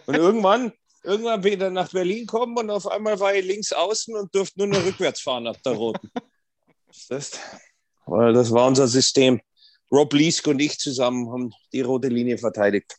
[0.06, 0.72] Und irgendwann,
[1.04, 4.68] irgendwann wieder nach Berlin kommen und auf einmal war ich links außen und durfte nur
[4.68, 6.12] noch rückwärts fahren ab der roten.
[7.08, 7.40] Das,
[8.06, 9.40] weil das war unser System.
[9.92, 12.96] Rob Liesk und ich zusammen haben die rote Linie verteidigt.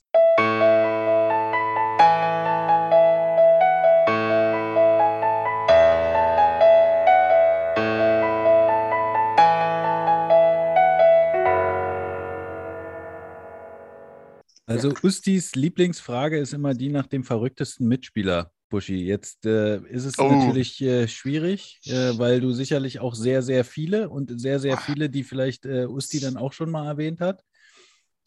[14.71, 19.05] Also Ustis Lieblingsfrage ist immer die nach dem verrücktesten Mitspieler, Buschi.
[19.05, 20.31] Jetzt äh, ist es Oh.
[20.31, 25.11] natürlich äh, schwierig, äh, weil du sicherlich auch sehr, sehr viele und sehr, sehr viele,
[25.11, 27.43] die vielleicht äh, Usti dann auch schon mal erwähnt hat.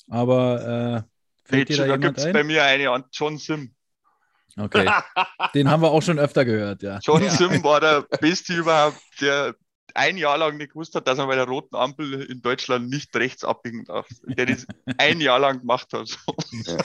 [0.10, 1.06] Aber
[1.46, 3.74] äh, fällt dir da da jemand gibt es bei mir eine an John Sim.
[4.58, 4.92] Okay,
[5.56, 7.00] den haben wir auch schon öfter gehört, ja.
[7.02, 9.56] John Sim war der Beste überhaupt, der
[9.94, 13.16] ein Jahr lang nicht gewusst hat, dass man bei der roten Ampel in Deutschland nicht
[13.16, 14.08] rechts abbiegen darf.
[14.24, 14.66] Der das
[14.98, 16.10] ein Jahr lang gemacht hat.
[16.52, 16.78] Ja,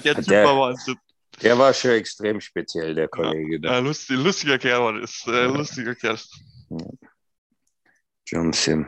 [0.04, 0.96] der Der- war Wahnsinn.
[1.42, 3.60] Der war schon extrem speziell, der Kollege.
[3.60, 3.78] Da.
[3.78, 5.24] Ein lustig, lustiger Kerl war das.
[5.26, 6.18] Äh, lustiger Kerl.
[8.26, 8.86] John Sim.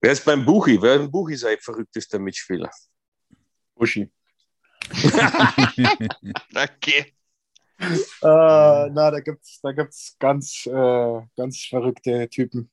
[0.00, 0.80] Wer ist beim Buchi?
[0.80, 2.70] Wer ist beim Buchi sein verrücktester Mitspieler?
[3.74, 4.10] Uschi.
[6.54, 7.14] Okay.
[7.82, 12.70] Äh, na, da gibt's, da gibt's ganz, äh, ganz verrückte Typen.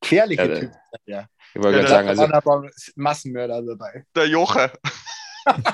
[0.00, 0.76] Gefährliche Ja, Typen.
[1.06, 1.28] Ja.
[1.54, 4.04] Ich wollte Ja, sagen, Da also, waren aber Massenmörder dabei.
[4.14, 4.72] Der Jocher.
[5.46, 5.64] man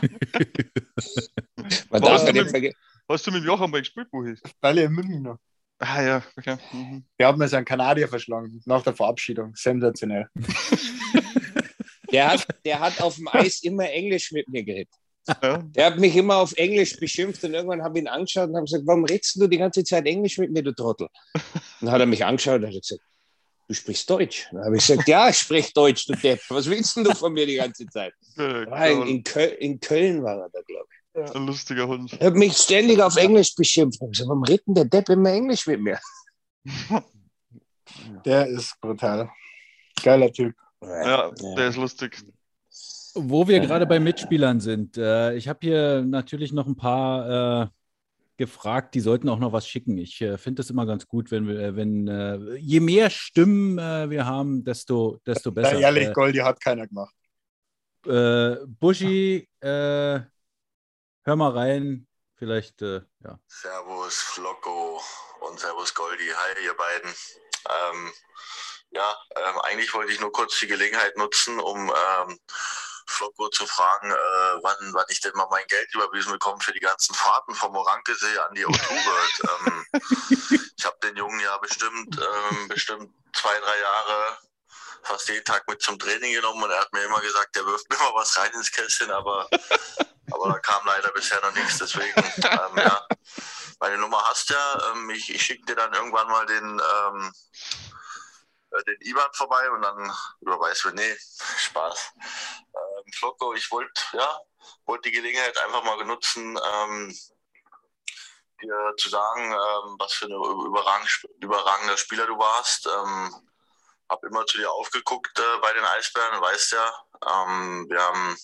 [1.91, 2.77] Was darf ja du nicht mit- vergessen.
[3.09, 4.35] Hast du mit dem Jocher mal gespielt, Buchi?
[4.61, 5.39] Weil in München noch.
[5.79, 6.57] Ah ja, okay.
[6.73, 7.05] Mhm.
[7.17, 9.55] Wir haben mir seinen Kanadier verschlagen, nach der Verabschiedung.
[9.55, 10.29] Sensationell.
[12.13, 14.95] Der hat, der hat auf dem Eis immer Englisch mit mir geredet.
[15.43, 15.59] Ja.
[15.59, 18.65] Der hat mich immer auf Englisch beschimpft und irgendwann habe ich ihn angeschaut und habe
[18.65, 21.09] gesagt, warum redest du die ganze Zeit Englisch mit mir, du Trottel?
[21.81, 23.03] Dann hat er mich angeschaut und hat gesagt,
[23.69, 24.49] du sprichst Deutsch.
[24.53, 26.41] Dann habe ich gesagt, ja, ich spreche Deutsch, du Depp.
[26.49, 28.15] Was willst denn du von mir die ganze Zeit?
[28.37, 31.35] Ja, in, in, Köl in Köln war er da, glaube ich.
[31.35, 32.13] Ein lustiger Hund.
[32.21, 34.01] Er hat mich ständig auf Englisch beschimpft.
[34.03, 35.99] Ich gesagt, warum redet denn der Depp immer Englisch mit mir?
[38.25, 39.31] Der ist brutal.
[40.03, 40.55] Geiler Typ.
[40.83, 42.23] Ja, der ist lustig.
[43.19, 47.67] Wo wir gerade bei Mitspielern sind, äh, ich habe hier natürlich noch ein paar äh,
[48.37, 49.97] gefragt, die sollten auch noch was schicken.
[49.97, 53.79] Ich äh, finde es immer ganz gut, wenn wir, äh, wenn äh, je mehr Stimmen
[53.79, 55.79] äh, wir haben, desto, desto besser.
[55.79, 57.15] ehrlich, Goldi hat keiner gemacht.
[58.05, 60.21] Buschi, äh,
[61.25, 62.07] hör mal rein.
[62.37, 63.41] Vielleicht, äh, ja.
[63.49, 65.01] Servus Flocko
[65.49, 66.29] und Servus Goldi.
[66.29, 67.11] Hi, ihr beiden.
[67.11, 68.13] Ähm,
[68.91, 72.39] ja, ähm, eigentlich wollte ich nur kurz die Gelegenheit nutzen, um ähm,
[73.07, 76.81] Flocko zu fragen, äh, wann, wann ich denn mal mein Geld überwiesen bekomme für die
[76.81, 79.43] ganzen Fahrten vom Orankesee an die O2 World.
[79.67, 79.87] ähm,
[80.77, 84.39] ich habe den Jungen ja bestimmt, ähm, bestimmt zwei, drei Jahre
[85.07, 87.89] fast jeden Tag mit zum Training genommen und er hat mir immer gesagt, der wirft
[87.89, 89.49] mir mal was rein ins Kästchen, aber,
[90.33, 91.79] aber da kam leider bisher noch nichts.
[91.79, 93.07] Deswegen, ähm, ja,
[93.79, 94.93] meine Nummer hast ja.
[94.93, 97.33] Ähm, ich ich schicke dir dann irgendwann mal den, ähm,
[98.73, 100.91] äh, den IBAN vorbei und dann überweist du.
[100.91, 101.17] Nee,
[101.59, 102.13] Spaß.
[103.07, 104.41] Ähm, Flocko, ich wollte ja,
[104.87, 107.19] wollt die Gelegenheit einfach mal benutzen, ähm,
[108.61, 112.87] dir zu sagen, ähm, was für ein überragend, überragender Spieler du warst.
[112.87, 113.35] Ähm,
[114.09, 117.05] hab immer zu dir aufgeguckt äh, bei den Eisbären, weißt ja.
[117.27, 118.37] Ähm, wir haben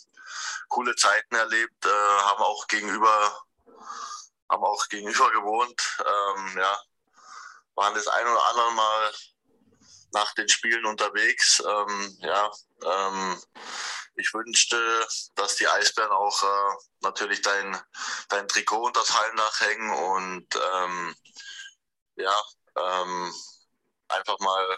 [0.68, 1.88] coole Zeiten erlebt, äh,
[2.22, 3.44] haben auch gegenüber,
[4.50, 5.98] haben auch gegenüber gewohnt.
[6.00, 6.80] Ähm, ja,
[7.74, 9.12] waren das ein oder andere Mal
[10.12, 11.62] nach den Spielen unterwegs.
[11.66, 12.50] Ähm, ja,
[12.84, 13.42] ähm,
[14.16, 17.80] ich wünschte, dass die Eisbären auch äh, natürlich dein,
[18.28, 21.16] dein Trikot unter das Hallendach hängen und ähm,
[22.16, 22.42] ja,
[22.76, 23.34] ähm,
[24.08, 24.76] einfach mal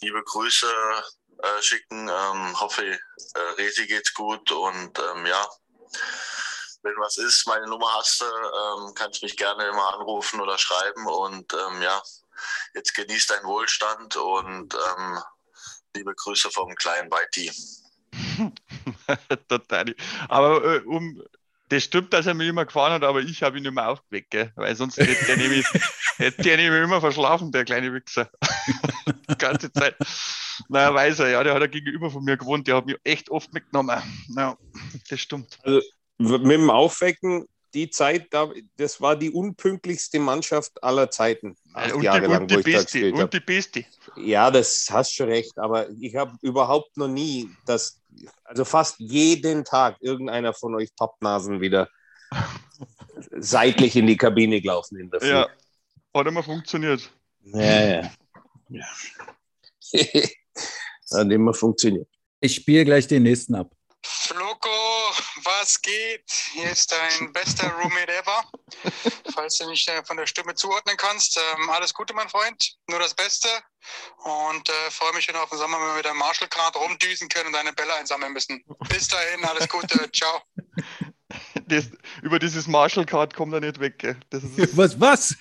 [0.00, 0.72] liebe Grüße
[1.42, 2.08] äh, schicken.
[2.08, 5.48] Ähm, hoffe, äh, Resi geht's gut und ähm, ja,
[6.84, 11.06] wenn was ist, meine Nummer hast du, ähm, kannst mich gerne immer anrufen oder schreiben
[11.06, 12.00] und ähm, ja,
[12.74, 15.18] jetzt genießt deinen Wohlstand und ähm,
[15.96, 17.50] liebe Grüße vom kleinen Whitey.
[19.48, 19.94] Total.
[20.28, 21.22] Aber äh, um,
[21.70, 24.52] das stimmt, dass er mich immer gefahren hat, aber ich habe ihn immer aufgeweckt, gell?
[24.54, 25.66] weil sonst hätte der nämlich,
[26.16, 28.30] hätte der nämlich immer verschlafen, der kleine Wichser.
[29.30, 29.96] Die ganze Zeit.
[30.68, 33.30] Na, weiß er, ja, der hat er gegenüber von mir gewohnt, der hat mich echt
[33.30, 34.02] oft mitgenommen.
[34.36, 34.56] Ja,
[35.08, 35.58] das stimmt.
[36.18, 41.56] Mit dem Aufwecken, die Zeit, da, das war die unpünktlichste Mannschaft aller Zeiten.
[41.72, 43.84] Acht Und die, Jahre lang, und wo die Beste, und die Beste.
[44.16, 48.00] Ja, das hast schon recht, aber ich habe überhaupt noch nie das,
[48.44, 51.88] also fast jeden Tag irgendeiner von euch Pappnasen wieder
[53.38, 55.28] seitlich in die Kabine gelaufen in der Früh.
[55.28, 55.48] Ja,
[56.14, 57.10] hat immer funktioniert.
[57.42, 58.02] ja.
[58.02, 58.12] ja.
[58.68, 58.86] ja.
[61.12, 62.08] Hat immer funktioniert.
[62.40, 63.74] Ich spiele gleich den nächsten ab.
[64.02, 64.68] Floco,
[65.64, 66.30] was geht?
[66.52, 68.44] Hier ist dein bester Roommate ever.
[69.32, 72.76] Falls du mich äh, von der Stimme zuordnen kannst, ähm, alles Gute, mein Freund.
[72.90, 73.48] Nur das Beste.
[74.24, 77.30] Und äh, freue mich schon auf den Sommer, wenn wir mit der Marshall Card rumdüsen
[77.30, 78.62] können und deine Bälle einsammeln müssen.
[78.90, 80.10] Bis dahin, alles Gute.
[80.12, 80.42] Ciao.
[81.66, 81.90] Das,
[82.22, 83.98] über dieses Marshall Card kommt er nicht weg.
[83.98, 84.16] Gell?
[84.28, 85.34] Das ist Was, was?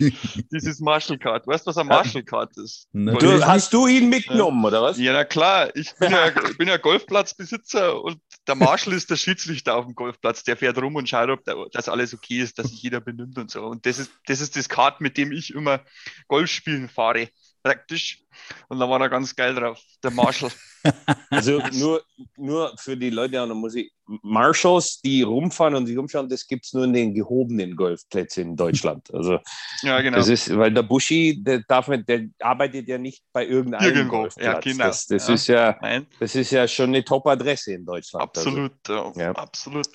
[0.52, 1.46] dieses Marshall Card.
[1.46, 2.88] Weißt du, was ein Marshall Card ist?
[2.94, 4.98] Du, hast du ihn mitgenommen, oder was?
[4.98, 5.76] Ja, na klar.
[5.76, 9.96] Ich bin ja, ich bin ja Golfplatzbesitzer und der Marshall ist der Schiedsrichter auf dem
[9.96, 10.44] Golfplatz.
[10.44, 13.38] Der fährt rum und schaut, ob da, dass alles okay ist, dass sich jeder benimmt
[13.38, 13.66] und so.
[13.66, 15.82] Und das ist, das ist das Kart, mit dem ich immer
[16.28, 17.30] Golf spielen fahre.
[17.64, 18.22] Praktisch.
[18.68, 20.52] Und da war er ganz geil drauf, der Marshall.
[21.30, 22.04] Also nur,
[22.36, 26.46] nur für die Leute, ja, da muss ich, Marshalls, die rumfahren und sich umschauen, das
[26.46, 29.10] gibt es nur in den gehobenen Golfplätzen in Deutschland.
[29.14, 29.40] Also
[29.82, 30.18] Ja, genau.
[30.18, 34.18] das ist, weil der Buschi, der, darf, nicht- der arbeitet ja nicht bei irgendeinem Irgendwo.
[34.18, 34.46] Golfplatz.
[34.46, 34.84] Ja, genau.
[34.84, 35.34] Das, das, Ja.
[35.34, 38.36] Ist ja, Nein, das ist ja schon eine Top-Adresse in Deutschland.
[38.36, 38.74] Also, absolut.
[38.90, 39.32] ja, Ja.
[39.32, 39.88] Absolut.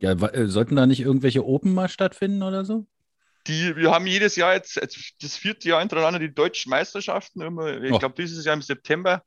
[0.00, 2.84] Ja, äh, sollten da nicht irgendwelche Open mal stattfinden oder so?
[3.48, 7.40] Die, wir haben jedes Jahr jetzt, jetzt das vierte Jahr hintereinander die deutschen Meisterschaften.
[7.40, 7.98] Immer, ich Oh.
[7.98, 9.22] glaube, dieses Jahr im September.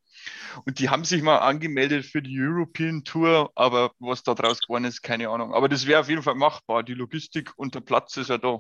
[0.65, 4.85] Und die haben sich mal angemeldet für die European Tour, aber was da draus geworden
[4.85, 5.53] ist, keine Ahnung.
[5.53, 6.83] Aber das wäre auf jeden Fall machbar.
[6.83, 8.59] Die Logistik und der Platz ist ja da.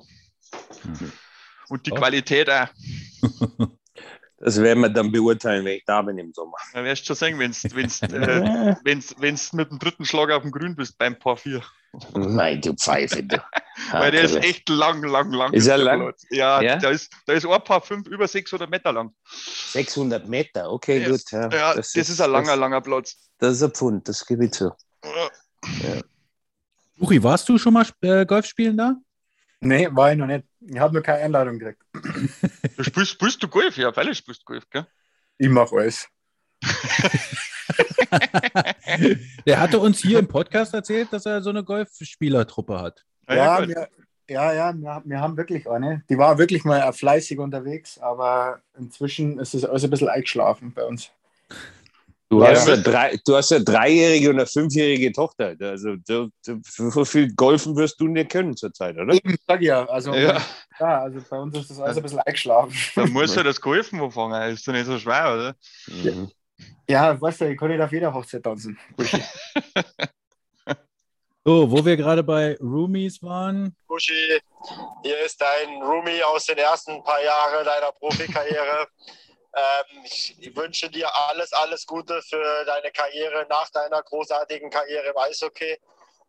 [1.69, 1.95] Und die Oh.
[1.95, 2.67] Qualität auch.
[4.45, 6.57] das werden wir dann beurteilen, wenn ich da bin im Sommer.
[6.71, 10.29] Da wirst du schon sehen, wenn du wenn's, äh, wenn's, wenn's mit dem dritten Schlag
[10.29, 11.63] auf dem Grün bist beim Paar 4.
[12.13, 13.23] Nein, du Pfeife.
[13.23, 13.41] Du.
[13.91, 15.51] Weil der ist echt lang, lang, lang.
[15.51, 16.01] Ist er lang?
[16.01, 16.27] Platz.
[16.29, 16.75] Ja, Ja?
[16.75, 19.15] Da, ist, da ist ein Paar 5 über 600 Meter lang.
[19.71, 21.31] 600 Meter, okay, Ja, gut.
[21.31, 23.17] Ja, Ja, das, ist ein langer, das, langer Platz.
[23.39, 24.71] Das ist ein Pfund, das gebe ich zu.
[25.03, 26.01] Ja.
[26.97, 28.95] Buchi, warst du schon mal äh, Golf spielen da?
[29.59, 30.45] Nee, war ich noch nicht.
[30.67, 31.81] Ich habe nur keine Einladung gekriegt.
[32.77, 33.77] Du spielst, spielst du Golf?
[33.77, 34.87] Ja, weil du spielst Golf, gell?
[35.37, 36.07] Ich mache alles.
[39.45, 43.05] Der hatte uns hier im Podcast erzählt, dass er so eine Golfspielertruppe hat.
[43.27, 43.69] Ja, gut.
[43.69, 43.89] wir,
[44.29, 46.03] ja, ja wir, wir haben wirklich eine.
[46.09, 50.83] Die war wirklich mal fleißig unterwegs, aber inzwischen ist es alles ein bisschen eingeschlafen bei
[50.83, 51.11] uns.
[52.29, 52.77] Du, Ja, hast ja.
[52.77, 55.55] drei, du hast ja dreijährige und eine fünfjährige Tochter.
[55.59, 59.13] Also du, du, so viel golfen wirst du nicht können zurzeit, oder?
[59.13, 59.85] Eben, sag ich ja.
[59.85, 60.41] Also, Ja.
[60.79, 62.75] ja, also bei uns ist das alles ein bisschen eingeschlafen.
[62.95, 64.53] Da muss ja das Golfen anfangen.
[64.53, 65.55] Ist doch nicht so schwer, oder?
[65.87, 66.31] Mhm.
[66.89, 68.77] Ja, weißt du, ich kann nicht auf jeder Hochzeit tanzen.
[71.47, 73.75] So, wo wir gerade bei Roomies waren.
[73.87, 74.39] Buschi,
[75.03, 78.87] hier ist dein Roomie aus den ersten paar Jahren deiner Profikarriere.
[79.55, 85.07] Ähm, ich, ich wünsche dir alles, alles Gute für deine Karriere nach deiner großartigen Karriere
[85.07, 85.77] im Eishockey.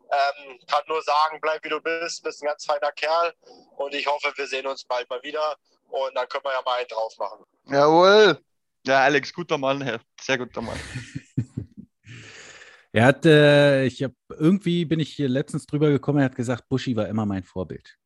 [0.09, 3.35] Ähm, kann nur sagen, bleib wie du bist, bist ein ganz feiner Kerl
[3.77, 5.57] und ich hoffe, wir sehen uns bald mal wieder
[5.89, 7.45] und dann können wir ja mal einen drauf machen.
[7.65, 8.39] Jawohl.
[8.87, 10.01] Ja, Alex, guter Mann, Herr.
[10.21, 10.79] Sehr guter Mann.
[12.93, 16.67] Er hat, äh, ich habe irgendwie bin ich hier letztens drüber gekommen, er hat gesagt,
[16.67, 17.99] Buschi war immer mein Vorbild.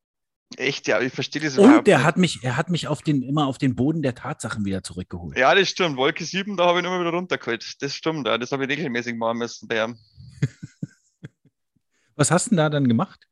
[0.57, 2.05] Echt, ja, ich verstehe das Und überhaupt er nicht.
[2.05, 5.37] hat mich, er hat mich auf den, immer auf den Boden der Tatsachen wieder zurückgeholt.
[5.37, 5.95] Ja, das stimmt.
[5.97, 7.81] Wolke 7, da habe ich ihn immer wieder runtergeholt.
[7.81, 8.37] Das stimmt, ja.
[8.37, 9.97] Das habe ich regelmäßig machen müssen ihm.
[12.15, 13.27] Was hast du denn da dann gemacht?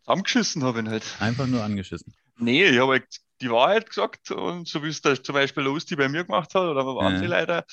[0.00, 1.04] Zusammengeschissen habe ich ihn halt.
[1.20, 2.14] Einfach nur angeschissen.
[2.38, 3.06] Nee, ich habe halt
[3.40, 6.62] die Wahrheit gesagt und so wie es da zum Beispiel Losti bei mir gemacht hat
[6.62, 7.26] oder bei Ja.
[7.26, 7.64] Leute,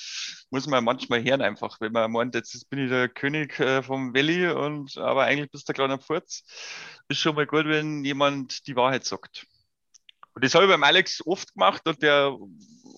[0.50, 4.14] muss man manchmal hören einfach, wenn man meint, jetzt bin ich der König äh, vom
[4.14, 6.44] Valley und aber eigentlich bist du gerade am Furz.
[7.08, 9.46] Ist schon mal gut, wenn jemand die Wahrheit sagt.
[10.38, 12.32] Und das habe ich beim Alex oft gemacht und der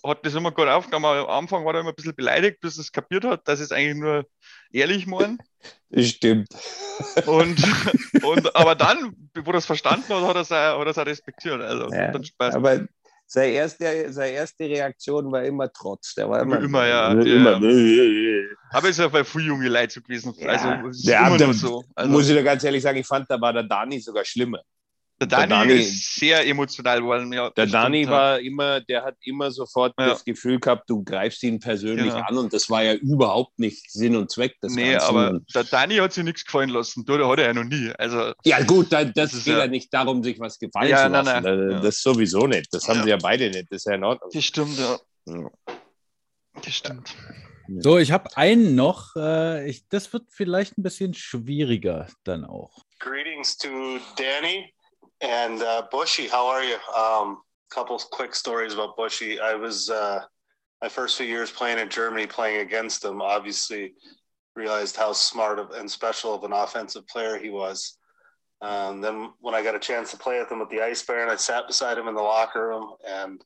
[0.05, 1.07] hat das immer gut aufgenommen.
[1.07, 3.72] Am Anfang war er immer ein bisschen beleidigt, bis er es kapiert hat, dass es
[3.72, 4.26] eigentlich nur
[4.72, 5.38] ehrlich meinen.
[5.88, 6.49] Das stimmt.
[7.24, 7.57] Und,
[8.22, 10.99] und, aber dann, wo er es verstanden hat, hat er es auch, hat er es
[10.99, 11.62] auch respektiert.
[11.62, 12.57] Also, Ja, dann Spaß.
[12.57, 12.86] Aber
[13.24, 16.14] seine erste, seine erste Reaktion war immer Trotz.
[16.16, 17.57] Der war immer, Immer, ja, Immer.
[18.70, 20.34] Aber es ist ja bei vielen junge Leute so gewesen.
[20.36, 20.49] Ja.
[20.51, 21.84] Also, ist Ja, immer der- so.
[21.95, 24.61] Also, Muss ich dir ganz ehrlich sagen, ich fand, da war der Dani sogar schlimmer.
[25.21, 27.31] Der der Dani, Dani- ist sehr emotional geworden.
[27.33, 28.11] Ja, Der Dani ja.
[28.11, 30.09] war immer, der hat immer sofort Ja.
[30.09, 32.25] das Gefühl gehabt, du greifst ihn persönlich Genau.
[32.27, 35.09] an und das war ja überhaupt nicht Sinn und Zweck des Nee, Ganzen.
[35.09, 37.05] aber der Dani hat sich nichts gefallen lassen.
[37.05, 37.93] Du, der hat er ja noch nie.
[37.99, 40.89] Also, ja gut, da, das, Das ist geht ja, ja- nicht darum, sich was gefallen
[40.89, 41.45] Ja, zu nein, lassen.
[41.45, 41.71] nein.
[41.71, 41.81] Äh, Ja.
[41.81, 42.73] Das sowieso nicht.
[42.73, 43.03] Das haben Ja.
[43.05, 43.71] sie ja beide nicht.
[43.71, 44.31] Das ist ja in Ordnung.
[44.33, 44.99] das stimmt, ja.
[45.27, 45.51] Ja.
[46.62, 47.14] Das stimmt.
[47.79, 49.14] So, ich habe einen noch.
[49.16, 52.85] Äh, ich, das wird vielleicht ein bisschen schwieriger dann auch.
[52.99, 53.68] Greetings to
[54.16, 54.73] Danny
[55.21, 56.29] and uh, Bushy.
[56.29, 56.77] How are you?
[56.97, 57.39] Um,
[57.71, 59.39] couple quick stories about Bushy.
[59.39, 60.23] I was uh,
[60.83, 63.23] my first few years playing in Germany, playing against him.
[63.23, 63.95] Obviously,
[64.57, 67.97] realized how smart of, and special of an offensive player he was.
[68.61, 71.31] Um, then, when I got a chance to play with him at the Ice Baron,
[71.31, 73.41] I sat beside him in the locker room and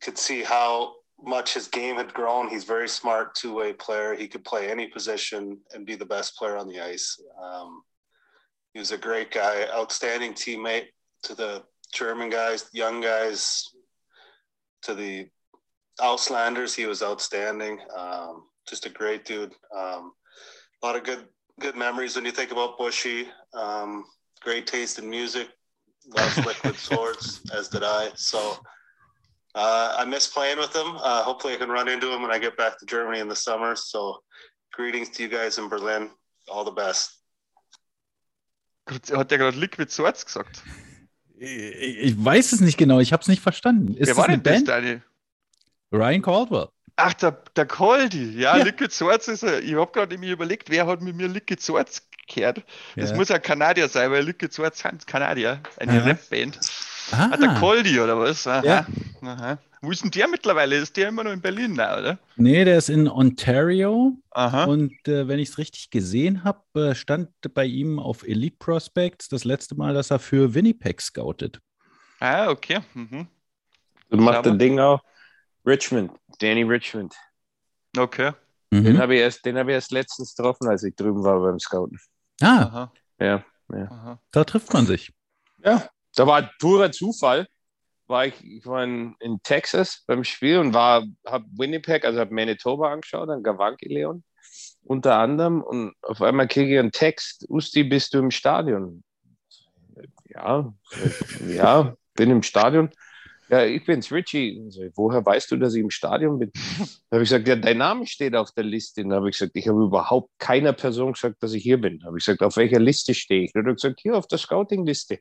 [0.00, 2.48] could see how much his game had grown.
[2.48, 4.14] He's very smart two-way player.
[4.14, 7.18] He could play any position and be the best player on the ice.
[7.42, 7.82] Um,
[8.76, 10.88] he was a great guy, outstanding teammate
[11.22, 11.62] to the
[11.94, 13.70] German guys, young guys,
[14.82, 15.30] to the
[15.98, 16.76] Auslanders.
[16.76, 17.78] He was outstanding.
[17.96, 19.54] Um, just a great dude.
[19.74, 20.12] Um,
[20.82, 21.24] a lot of good
[21.58, 23.28] good memories when you think about Bushy.
[23.54, 24.04] Um,
[24.42, 25.48] great taste in music.
[26.14, 28.10] Loves liquid swords, as did I.
[28.14, 28.58] So
[29.54, 30.98] uh, I miss playing with him.
[31.02, 33.36] Uh, hopefully, I can run into him when I get back to Germany in the
[33.36, 33.74] summer.
[33.74, 34.18] So,
[34.74, 36.10] greetings to you guys in Berlin.
[36.46, 37.15] All the best.
[38.88, 40.62] Hat der gerade Liquid Swords gesagt?
[41.38, 43.00] Ich, weiß es nicht genau.
[43.00, 43.94] Ich habe es nicht verstanden.
[43.94, 44.68] Ist Wer war denn das, Band?
[44.68, 45.00] Dani?
[45.92, 46.68] Ryan Caldwell.
[46.96, 48.38] Ach, der, der Coldy.
[48.38, 48.64] Ja, Ja.
[48.64, 49.62] Liquid Swords ist er.
[49.62, 52.64] Ich habe gerade mir überlegt, wer hat mit mir Liquid Swords gehört.
[52.96, 53.16] Das Ja.
[53.16, 55.60] muss ein Kanadier sein, weil Liquid Swords sind Kanadier.
[55.76, 56.04] Eine.
[56.06, 56.58] Rapband.
[57.12, 58.46] Ah, Ah, der Coldy oder was?
[58.46, 58.64] Aha.
[58.64, 58.86] Ja.
[59.22, 59.58] Aha.
[59.82, 60.76] Wo ist denn der mittlerweile?
[60.76, 62.18] Ist der immer noch in Berlin, now, oder?
[62.36, 64.16] Nee, der ist in Ontario.
[64.32, 64.64] Aha.
[64.64, 69.28] Und äh, wenn ich es richtig gesehen habe, äh, stand bei ihm auf Elite Prospects
[69.28, 71.60] das letzte Mal, dass er für Winnipeg scoutet.
[72.20, 72.80] Ah, okay.
[72.94, 73.28] Mhm.
[74.10, 75.00] Und macht das Ding auch.
[75.64, 77.14] Richmond, Danny Richmond.
[77.96, 78.32] Okay.
[78.72, 78.98] Den Mhm.
[78.98, 81.98] habe ich, erst- den hab ich erst letztens getroffen, als ich drüben war beim Scouten.
[82.40, 82.92] Ah, Aha.
[83.20, 84.20] Ja, Aha.
[84.32, 85.12] da trifft man sich.
[85.64, 85.88] ja.
[86.16, 87.46] Da war purer Zufall.
[88.08, 92.32] War ich, ich war in, in Texas beim Spiel und war, habe Winnipeg, also habe
[92.32, 94.22] Manitoba angeschaut, dann Gawanki Leon
[94.84, 95.62] unter anderem.
[95.62, 99.02] Und auf einmal kriege ich einen Text: Usti, bist du im Stadion?
[100.28, 100.72] Ja,
[101.48, 102.90] ja, bin im Stadion.
[103.48, 104.60] Ja, ich bin's, Richie.
[104.70, 106.50] So, woher weißt du, dass ich im Stadion bin?
[107.10, 109.02] Da habe ich gesagt, ja, dein Name steht auf der Liste.
[109.02, 112.00] Und da habe ich gesagt, ich habe überhaupt keiner Person gesagt, dass ich hier bin.
[112.00, 113.52] Da habe ich gesagt, auf welcher Liste stehe ich?
[113.52, 115.20] Da hat er gesagt, hier auf der Scouting-Liste.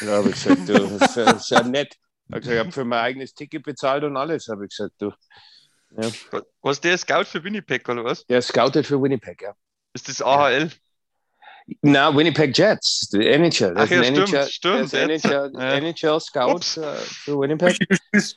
[0.00, 1.96] Da habe ich gesagt, du, das ist ja- ja nett.
[2.28, 4.70] Da habe ich gesagt, ich habe für mein eigenes Ticket bezahlt und alles, habe ich
[4.76, 5.12] gesagt, du.
[5.96, 6.08] Ja.
[6.62, 8.24] Was der Scout für Winnipeg oder was?
[8.26, 9.54] Der scoutet für Winnipeg, ja.
[9.94, 10.70] Ist das AHL?
[11.82, 13.74] Na, Winnipeg Jets, die NHL.
[13.76, 15.24] Ach Das ist ja, stimmt, NHL, stimmt, Das ist ein jetzt.
[15.24, 15.72] NHL, Ja.
[15.74, 16.80] NHL Scout Ups.
[17.24, 17.76] für Winnipeg.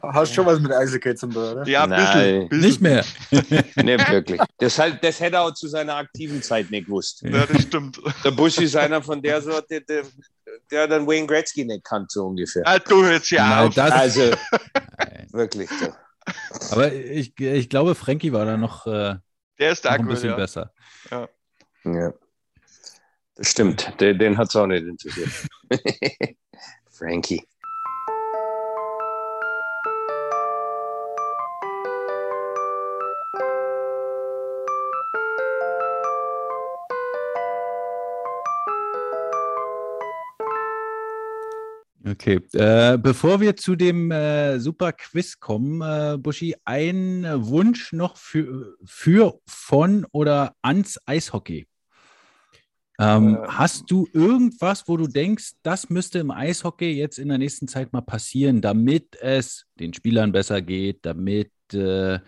[0.00, 1.66] Hast schon was mit Eishockey zum tun, oder?
[1.66, 2.48] Ja, ein Nein.
[2.48, 2.48] bisschen.
[2.48, 2.60] bisschen.
[2.68, 3.04] Nicht mehr.
[3.98, 4.40] Nicht wirklich.
[4.58, 7.22] Das, halt, das hätte er auch zu seiner aktiven Zeit nicht gewusst.
[7.22, 8.00] Ja, das stimmt.
[8.24, 10.04] Der Busch ist einer von der Sorte, der,
[10.70, 12.62] der dann Wayne Gretzky nicht kann, so ungefähr.
[12.64, 13.74] Ah, du hörst ja Nein, auf.
[13.74, 14.30] das, Also,
[15.32, 15.88] wirklich so.
[16.70, 19.16] aber ich, ich glaube, Frankie war da noch, äh,
[19.58, 20.36] Der ist noch da ein bisschen ja.
[20.36, 20.72] besser.
[21.10, 22.12] Ja.
[23.36, 24.00] Das stimmt.
[24.00, 25.30] Den, den hat es auch nicht interessiert.
[26.90, 27.42] Frankie.
[42.06, 48.16] Okay, äh, bevor wir zu dem äh, super Quiz kommen, äh, Buschi, ein Wunsch noch
[48.16, 51.66] für, für, von oder ans Eishockey.
[52.98, 57.38] Ähm, Äh, hast du irgendwas, wo du denkst, das müsste im Eishockey jetzt in der
[57.38, 62.20] nächsten Zeit mal passieren, damit es den Spielern besser geht, damit äh,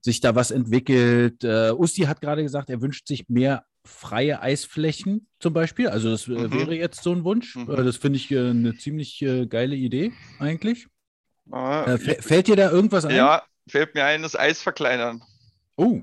[0.00, 1.44] sich da was entwickelt?
[1.44, 5.88] Äh, Usti hat gerade gesagt, er wünscht sich mehr freie Eisflächen zum Beispiel.
[5.88, 6.52] Also das äh, Mhm.
[6.52, 7.56] wäre jetzt so ein Wunsch.
[7.56, 7.70] Mhm.
[7.70, 10.86] Äh, das finde ich äh, eine ziemlich geile Idee eigentlich.
[11.50, 13.16] Ah, fä- fällt dir da irgendwas ein?
[13.16, 15.22] ja, fällt mir ein, das Eis verkleinern.
[15.76, 16.02] Oh,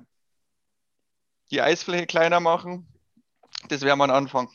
[1.51, 2.87] Die Eisfläche kleiner machen.
[3.67, 4.49] Das wäre mal ein Anfang.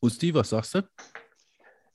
[0.00, 0.88] Usti, was sagst du?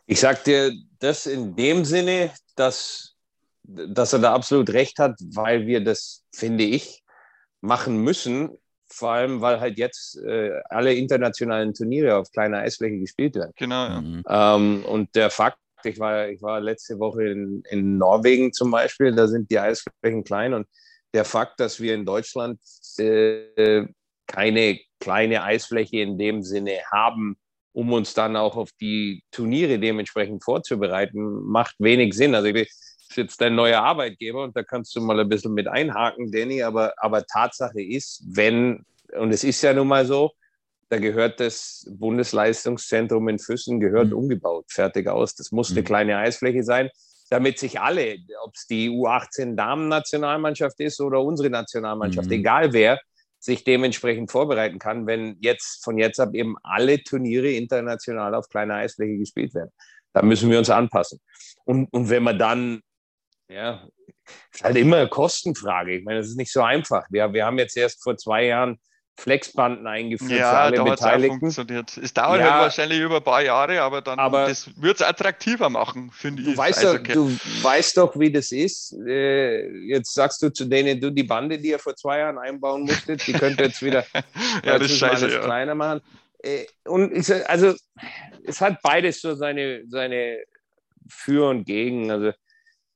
[0.06, 3.16] Ich sag dir das in dem Sinne, dass,
[3.64, 7.04] dass er da absolut recht hat, weil wir das, finde ich,
[7.62, 8.58] machen müssen.
[8.88, 13.54] Vor allem, weil halt jetzt äh, alle internationalen Turniere auf kleiner Eisfläche gespielt werden.
[13.56, 14.02] Genau, ja.
[14.02, 14.24] Mhm.
[14.28, 19.16] Ähm, und der Fakt, ich war, ich war letzte Woche in, in Norwegen zum Beispiel,
[19.16, 20.68] da sind die Eisflächen klein und
[21.14, 22.60] der Fakt, dass wir in Deutschland
[22.98, 23.86] äh,
[24.28, 27.36] keine kleine Eisfläche in dem Sinne haben,
[27.74, 32.36] um uns dann auch auf die Turniere dementsprechend vorzubereiten, macht wenig Sinn.
[32.36, 35.54] Also ich bin ist jetzt dein neuer Arbeitgeber und da kannst du mal ein bisschen
[35.54, 38.86] mit einhaken, Danny, aber, aber Tatsache ist, wenn,
[39.16, 40.32] und es ist ja nun mal so,
[40.90, 44.18] da gehört das Bundesleistungszentrum in Füssen gehört Mhm.
[44.18, 45.36] umgebaut, fertig aus.
[45.36, 45.86] Das muss eine Mhm.
[45.86, 46.90] kleine Eisfläche sein,
[47.30, 52.36] damit sich alle, ob es die U18 Damen-Nationalmannschaft ist oder unsere Nationalmannschaft, Mhm.
[52.38, 53.00] egal wer,
[53.44, 58.76] sich dementsprechend vorbereiten kann, wenn jetzt von jetzt ab eben alle Turniere international auf kleiner
[58.76, 59.72] Eisfläche gespielt werden.
[60.14, 61.20] Da müssen wir uns anpassen.
[61.66, 62.82] Und, und wenn man dann,
[63.50, 63.86] ja,
[64.54, 65.98] ist halt immer eine Kostenfrage.
[65.98, 67.06] Ich meine, das ist nicht so einfach.
[67.10, 68.80] Wir, wir haben jetzt erst vor zwei Jahren
[69.16, 71.40] Flexbanden eingeführt für Ja, alle es auch Beteiligten.
[71.40, 71.98] funktioniert.
[71.98, 72.52] Es dauert Ja.
[72.54, 76.42] halt wahrscheinlich über ein paar Jahre, aber dann Aber- das wird es attraktiver machen, finde
[76.42, 76.48] ich.
[76.50, 77.30] Du weißt, doch, du
[77.62, 78.94] weißt doch, wie das ist.
[79.08, 82.84] Äh, jetzt sagst du zu denen, du die Bande, die ihr vor zwei Jahren einbauen
[82.84, 84.04] musstet, die könnt ihr jetzt wieder
[84.66, 85.26] ja, das scheiße.
[85.26, 85.42] alles Ja.
[85.42, 86.02] kleiner machen.
[86.40, 87.74] Äh, Und ich, also
[88.46, 90.40] es hat beides so seine, seine
[91.08, 92.10] Für und Gegen.
[92.12, 92.32] Also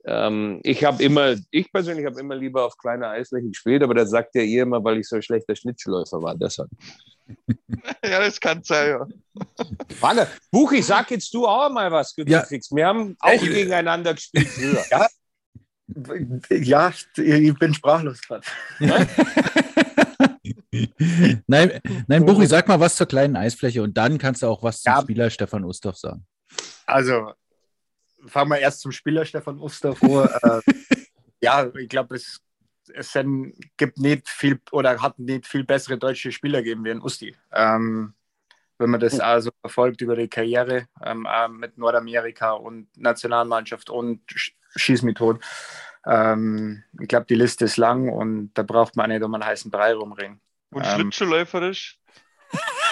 [0.10, 4.10] ähm, ich habe immer, ich persönlich habe immer lieber auf kleiner Eisfläche gespielt, aber das
[4.10, 6.34] sagt ja ihr immer, weil ich so ein schlechter Schnittschuhläufer war.
[6.34, 6.70] Deshalb.
[8.04, 9.06] ja, das kann sein, ja.
[10.00, 12.72] Warte, Buchi, sag jetzt du auch mal was, Fix.
[12.72, 13.44] Wir haben auch Echt?
[13.44, 14.82] gegeneinander gespielt früher.
[14.90, 15.08] Ja,
[17.18, 18.48] ja ich bin sprachlos gerade.
[21.48, 24.82] Nein, nein, Buchi, sag mal was zur kleinen Eisfläche und dann kannst du auch was
[24.82, 25.02] zum Ja.
[25.02, 26.26] Spieler Stefan Ustorf sagen.
[26.86, 27.34] Also,
[28.28, 30.30] fangen wir erst zum Spieler Stefan Uster vor.
[30.44, 30.62] äh,
[31.42, 32.42] ja, ich glaube, es,
[32.94, 37.02] es sind, gibt nicht viel oder hat nicht viel bessere deutsche Spieler gegeben wie ein
[37.02, 37.36] Usti.
[37.52, 38.14] Ähm,
[38.80, 44.54] wenn man das also verfolgt über die Karriere, ähm, mit Nordamerika und Nationalmannschaft und Sch-
[44.76, 45.44] Schieß mich tot.
[46.06, 49.72] Ähm, ich glaube, die Liste ist lang und da braucht man nicht um einen heißen
[49.72, 50.40] Brei rumringen.
[50.70, 52.00] Und Ähm, Schlittschuhläuferisch?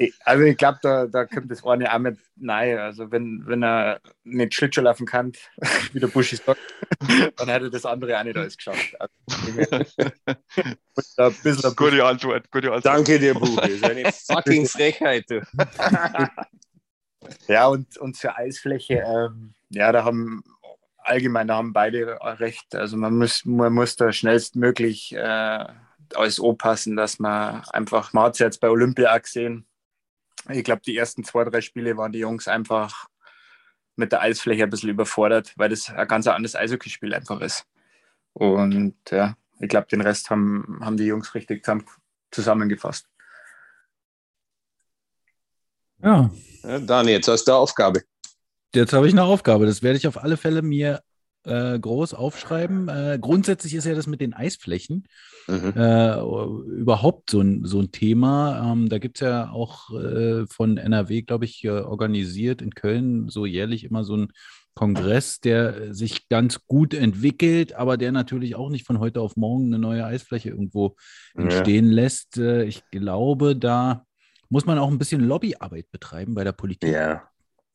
[0.00, 2.78] Ich- Also ich glaube, da, da kommt das eine auch mit nein.
[2.78, 5.32] Also wenn, wenn er nicht Schlittschuh laufen kann,
[5.92, 6.58] wie der Buschi sagt,
[7.36, 8.96] dann hätte das andere auch nicht alles geschafft.
[8.98, 9.12] Also,
[11.76, 12.86] Gute Antwort, gute Antwort.
[12.86, 13.56] Danke dir, Buchi.
[13.56, 15.24] Das ist eine fucking Frechheit.
[15.28, 15.42] Du.
[17.46, 20.42] Ja, und, und zur Eisfläche, ähm, ja, da haben
[21.02, 22.74] allgemein, da haben beide recht.
[22.74, 25.66] Also man muss, man muss da schnellstmöglich äh,
[26.14, 29.66] alles aufpassen, dass man einfach, man hat es jetzt bei Olympia auch gesehen.
[30.48, 33.06] Ich glaube, die ersten zwei, drei Spiele waren die Jungs einfach
[33.96, 37.66] mit der Eisfläche ein bisschen überfordert, weil das ein ganz anderes Eishockeyspiel einfach ist.
[38.32, 41.84] Und ja, ich glaube, den Rest haben, haben die Jungs richtig zusammen,
[42.30, 43.06] zusammengefasst.
[46.02, 46.30] Ja,
[46.62, 48.02] Ja, Dani, jetzt hast du eine Aufgabe.
[48.74, 49.66] jetzt habe ich eine Aufgabe.
[49.66, 51.02] Das werde ich auf alle Fälle mir
[51.44, 52.88] äh, groß aufschreiben.
[52.88, 55.04] Äh, grundsätzlich ist ja das mit den Eisflächen
[55.48, 55.72] Mhm.
[55.74, 56.20] äh,
[56.80, 58.70] überhaupt so ein, so ein Thema.
[58.72, 63.28] Ähm, da gibt es ja auch äh, von NRW, glaube ich, äh, organisiert in Köln
[63.28, 64.28] so jährlich immer so ein
[64.74, 69.66] Kongress, der sich ganz gut entwickelt, aber der natürlich auch nicht von heute auf morgen
[69.66, 70.94] eine neue Eisfläche irgendwo
[71.36, 71.42] Ja.
[71.44, 72.36] entstehen lässt.
[72.38, 74.04] Äh, ich glaube, da
[74.48, 76.90] muss man auch ein bisschen Lobbyarbeit betreiben bei der Politik.
[76.90, 77.22] Ja.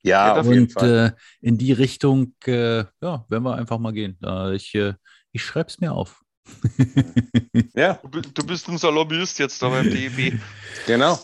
[0.06, 0.90] Ja, auf jeden Und Fall.
[1.08, 4.18] äh, in die Richtung, äh, ja, werden wir einfach mal gehen.
[4.54, 4.94] Ich äh,
[5.32, 6.22] ich schreibe es mir auf.
[7.76, 10.34] Ja, Du, bi- du bist unser Lobbyist jetzt da beim DEB.
[10.88, 11.20] genau.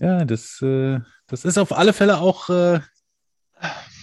[0.00, 2.80] Ja, das, äh, das ist auf alle Fälle auch äh,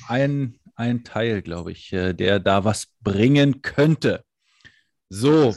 [0.07, 4.23] ein, ein Teil, glaube ich, äh, der da was bringen könnte.
[5.09, 5.55] So,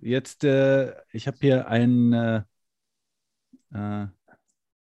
[0.00, 2.44] jetzt, äh, ich habe hier einen,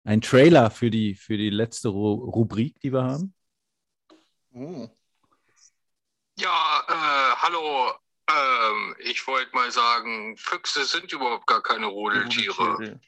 [0.05, 3.35] einen Trailer für die, für die letzte Ru Rubrik, die wir haben.
[4.53, 4.89] Oh.
[6.39, 7.93] Ja, äh, hallo.
[8.29, 13.01] Ähm, ich wollte mal sagen, Füchse sind überhaupt gar keine Rudeltiere.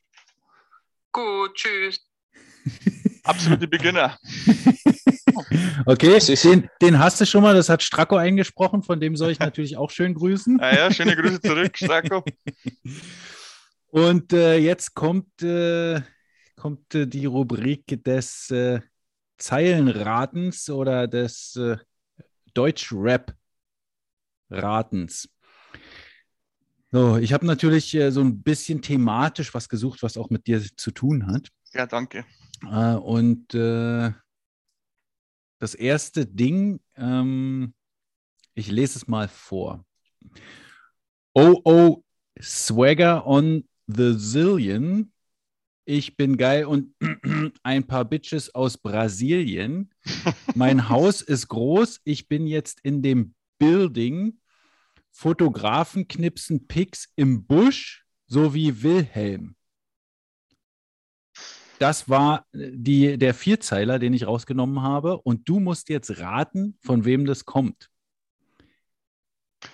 [1.13, 2.01] Gut, tschüss.
[3.25, 4.19] Absolute Beginner.
[5.87, 9.39] Okay, den, den hast du schon mal, das hat Stracko eingesprochen, von dem soll ich
[9.39, 10.61] natürlich auch schön grüßen.
[10.61, 12.25] Ah ja, schöne Grüße zurück, Stracko.
[13.89, 16.01] Und äh, jetzt kommt, äh,
[16.65, 18.81] kommt äh, die Rubrik des äh,
[19.37, 21.77] Zeilenratens oder des äh,
[22.55, 25.29] Deutsch-Rap-Ratens.
[26.91, 30.63] So, ich habe natürlich äh, so ein bisschen thematisch was gesucht, was auch mit dir
[30.75, 31.51] zu tun hat.
[31.75, 32.25] Ja, danke.
[32.63, 34.11] Äh, und äh,
[35.59, 37.75] das erste Ding, ähm,
[38.55, 39.85] ich lese es mal vor.
[41.35, 42.03] Oh, oh,
[42.41, 45.11] Swagger on the Zillion.
[45.87, 46.95] Ich bin geil und
[47.63, 49.91] ein paar Bitches aus Brasilien.
[50.55, 52.01] Mein Haus ist groß.
[52.05, 54.41] Ich bin jetzt in dem Building.
[55.11, 59.55] Fotografen knipsen Pics im Busch, so wie Wilhelm.
[61.79, 65.19] Das war die, der Vierzeiler, den ich rausgenommen habe.
[65.19, 67.91] Und du musst jetzt raten, von wem das kommt.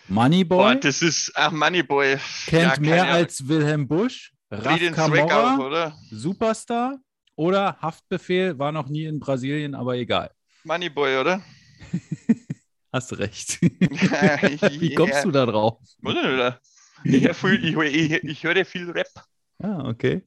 [0.09, 0.59] Moneyboy.
[0.59, 2.19] Boah, das ist, ach, Moneyboy.
[2.47, 4.33] Kennt Ja, mehr als Wilhelm Busch.
[4.51, 5.99] Raf auch, Camorra, oder?
[6.11, 6.99] Superstar.
[7.37, 10.31] Oder Haftbefehl, war noch nie in Brasilien, aber egal.
[10.65, 11.41] Moneyboy, oder?
[12.93, 13.63] Hast recht.
[13.63, 15.79] Wie kommst du da drauf?
[17.05, 19.09] Ich höre viel, ich, ich, ich höre viel Rap.
[19.59, 20.23] Ah, okay.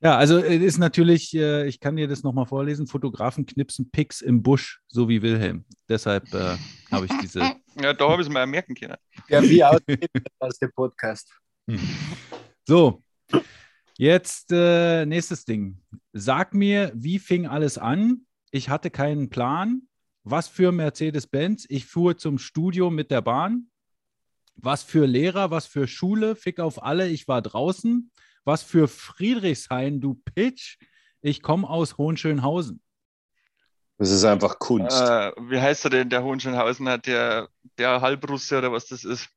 [0.00, 4.20] Ja, also es ist natürlich, äh, ich kann dir das nochmal vorlesen, Fotografen knipsen Pics
[4.20, 5.64] im Busch, so wie Wilhelm.
[5.88, 6.56] Deshalb äh,
[6.90, 7.40] habe ich diese.
[7.80, 8.96] Ja, da habe ich es mir merken können.
[9.28, 11.32] Ja, wie als der Podcast?
[12.66, 13.04] So,
[13.96, 15.80] jetzt äh, nächstes Ding.
[16.12, 18.26] Sag mir, wie fing alles an?
[18.50, 19.82] Ich hatte keinen Plan.
[20.24, 21.66] Was für Mercedes-Benz?
[21.68, 23.70] Ich fuhr zum Studio mit der Bahn.
[24.56, 25.50] Was für Lehrer?
[25.50, 26.36] Was für Schule?
[26.36, 28.10] Fick auf alle, ich war draußen.
[28.44, 30.78] Was für Friedrichshain, du Pitch?
[31.20, 32.82] Ich komme aus Hohenschönhausen.
[33.98, 35.00] Das ist einfach Kunst.
[35.00, 37.48] Äh, wie heißt er denn, der Hohenschönhausen hat, der,
[37.78, 39.28] der Halbrusse oder was das ist?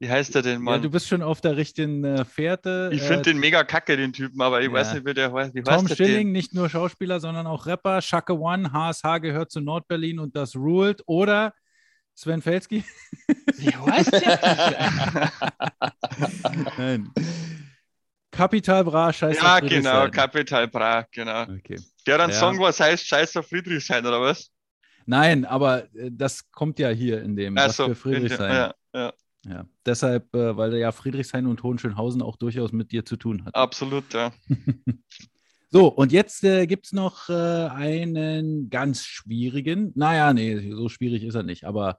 [0.00, 0.82] Wie heißt er denn, Ja, Mann?
[0.82, 2.90] du bist schon auf der richtigen äh, Fährte.
[2.92, 4.72] ich Äh, finde den mega kacke, den Typen, aber ich Ja.
[4.74, 5.54] weiß nicht, wie der heißt.
[5.54, 6.32] Wie Tom heißt der Schilling, denn?
[6.32, 8.02] nicht nur Schauspieler, sondern auch Rapper.
[8.02, 11.02] Shaka One, HSH gehört zu Nordberlin und das ruled.
[11.06, 11.54] Oder
[12.14, 12.84] Sven Felski?
[13.56, 15.32] Wie heißt der?
[16.76, 17.08] Nein.
[18.30, 20.08] Kapital Bra, scheiß ja, auf genau.
[20.10, 21.42] Kapital Bra, genau.
[21.42, 21.76] Okay.
[22.06, 22.38] Der hat einen Ja.
[22.40, 24.50] Song, was heißt Scheiß auf Friedrichshain, oder was?
[25.06, 28.50] Nein, aber äh, das kommt ja hier in dem, Ach was so, für Friedrichshain.
[28.50, 29.12] Ja, ja,
[29.44, 29.66] Ja.
[29.84, 33.54] Deshalb, äh, weil ja Friedrichshain und Hohenschönhausen auch durchaus mit dir zu tun hat.
[33.54, 34.32] absolut, ja.
[35.70, 39.90] So, und jetzt äh, gibt es noch äh, einen ganz schwierigen.
[39.96, 41.98] Naja, nee, so schwierig ist er nicht, aber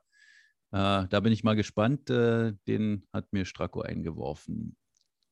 [0.72, 2.10] äh, da bin ich mal gespannt.
[2.10, 4.78] Äh, den hat mir Stracco eingeworfen.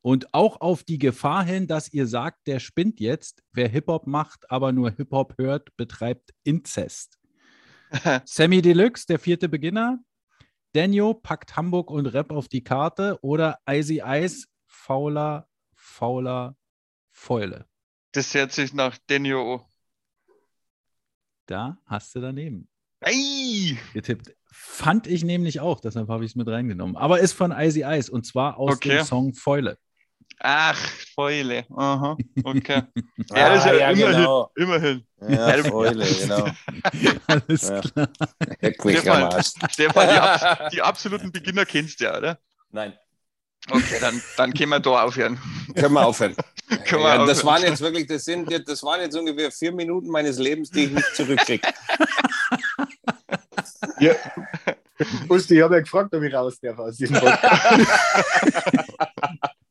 [0.01, 3.41] Und auch auf die Gefahr hin, dass ihr sagt, der spinnt jetzt.
[3.53, 7.17] Wer Hip-Hop macht, aber nur Hip-Hop hört, betreibt Inzest.
[8.25, 9.99] Sammy Deluxe, der vierte Beginner.
[10.73, 13.19] Daniel packt Hamburg und Rap auf die Karte.
[13.21, 16.57] Oder Icy Ice, fauler, fauler,
[17.11, 17.67] Fäule.
[18.11, 19.65] Das hört sich nach Denio
[21.45, 22.67] Da hast du daneben
[23.01, 23.77] Ei!
[23.93, 24.35] getippt.
[24.45, 26.95] Fand ich nämlich auch, deshalb habe ich es mit reingenommen.
[26.95, 28.97] Aber ist von Icy Ice und zwar aus Okay.
[28.97, 29.77] dem Song Fäule.
[30.39, 30.77] Ach,
[31.15, 31.65] Fäule.
[31.75, 32.81] Aha, okay.
[33.31, 34.15] Ah, ja, das ist ja, ja, immerhin.
[34.17, 34.51] genau.
[34.57, 35.05] immerhin.
[35.27, 36.47] Ja, Fäule, genau.
[37.27, 37.81] Alles Ja.
[37.81, 38.09] klar.
[38.61, 39.43] Stefan.
[39.71, 42.39] Stefan die, abs die absoluten Beginner kennst du ja, oder?
[42.71, 42.93] Nein.
[43.69, 45.39] Okay, dann, dann können wir da aufhören.
[45.75, 46.35] Können wir aufhören.
[46.85, 50.09] Können wir Ja, das waren jetzt wirklich, das sind, das waren jetzt ungefähr vier Minuten
[50.09, 51.65] meines Lebens, die ich nicht zurückkriege.
[53.99, 54.13] Ja.
[55.27, 57.53] Busti, ich habe ja gefragt, ob ich raus darf aus diesem Podcast.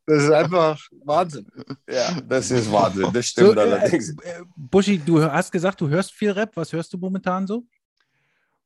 [0.07, 1.47] Das ist einfach Wahnsinn.
[1.89, 4.11] Ja, das ist Wahnsinn, das So, stimmt äh, allerdings.
[4.23, 6.57] äh, Buschi, du hast gesagt, du hörst viel Rap.
[6.57, 7.65] Was hörst du momentan so?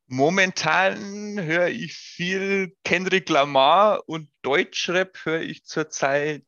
[0.08, 6.44] Momentan höre ich viel Kendrick Lamar und Deutschrap höre ich zurzeit.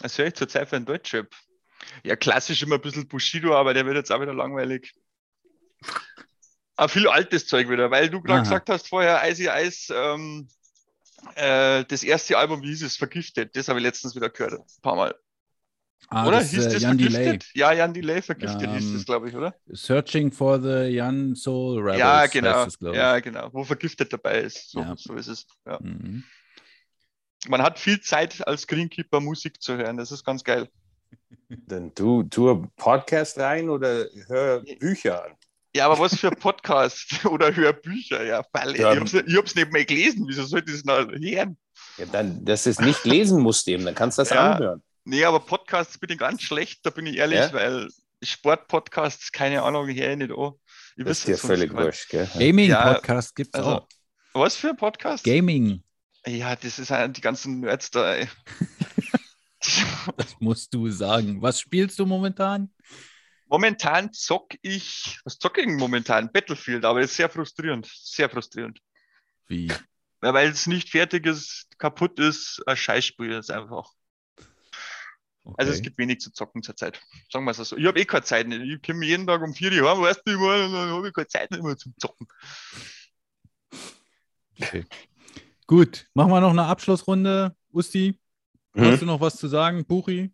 [0.00, 1.28] Was höre ich zurzeit für ein Deutschrap?
[2.04, 4.94] Ja, klassisch immer ein bisschen Bushido, aber der wird jetzt auch wieder langweilig.
[6.76, 10.48] Aber viel altes Zeug wieder, weil du gerade gesagt hast vorher, Icy Ice, ähm,
[11.34, 14.82] äh, das erste Album, wie hieß es, Vergiftet, das habe ich letztens wieder gehört, ein
[14.82, 15.14] paar Mal.
[16.10, 16.38] Ah, oder?
[16.38, 17.24] das, hieß äh, das Jan Delay.
[17.24, 17.50] Vergiftet?
[17.54, 19.54] Ja, Jan Delay, Vergiftet hieß Ähm, das, glaube ich, oder?
[19.66, 21.98] Searching for the Young Soul Rebels.
[21.98, 22.64] ja, heißt genau.
[22.64, 23.50] das, ja, genau.
[23.52, 24.70] Wo Vergiftet dabei ist.
[24.70, 24.94] So, Ja.
[24.96, 25.46] so ist es.
[25.66, 25.78] Ja.
[25.80, 26.24] Mhm.
[27.48, 29.96] Man hat viel Zeit als Greenkeeper Musik zu hören.
[29.96, 30.68] Das ist ganz geil.
[31.48, 35.32] Dann tu, tu Podcast rein oder hör Bücher an.
[35.78, 38.24] Ja, aber was für Podcast oder Hörbücher?
[38.24, 38.76] Ja, Falle.
[38.76, 38.94] Ja.
[38.94, 40.24] Ich hab's, ich hab's nicht mehr gelesen.
[40.26, 41.56] Wieso sollte ich das noch hören?
[41.96, 44.54] Ja, dann, dass du es nicht lesen musst eben, dann kannst du das Ja.
[44.54, 44.82] anhören.
[45.04, 47.52] Nee, aber Podcasts bin ich ganz schlecht, da bin ich ehrlich, Ja?
[47.52, 47.88] weil
[48.24, 50.52] Sportpodcasts, keine Ahnung, höre ich nicht an.
[50.96, 52.28] Ich Das ist dir völlig wurscht, gell?
[52.36, 53.88] Gaming-Podcast gibt's also, auch.
[54.32, 55.22] Was für ein Podcast?
[55.22, 55.84] Gaming,
[56.26, 58.14] ja, das ist halt die ganzen Nerds da.
[58.14, 58.28] Ey.
[60.16, 61.40] das musst du sagen.
[61.40, 62.68] Was spielst du momentan?
[63.48, 66.30] Momentan zock ich, was zocke ich momentan?
[66.30, 68.80] Battlefield, aber ist sehr frustrierend, sehr frustrierend.
[69.46, 69.68] Wie?
[69.68, 73.90] Ja, weil es nicht fertig ist, kaputt ist, ein Scheißspiel ist einfach.
[75.56, 77.00] Also es gibt wenig zu zocken zurzeit.
[77.32, 77.76] Sagen wir es so.
[77.78, 78.46] Ich habe eh keine Zeit.
[78.48, 78.60] Nicht.
[78.60, 81.26] Ich komme jeden Tag um vier Uhr heim, weißt du, und dann habe ich keine
[81.28, 82.28] Zeit nicht mehr zum Zocken.
[84.60, 84.84] Okay.
[85.66, 87.56] Gut, machen wir noch eine Abschlussrunde.
[87.72, 88.18] Usti,
[88.74, 88.84] Mhm.
[88.84, 89.84] hast du noch was zu sagen?
[89.86, 90.30] Buchi?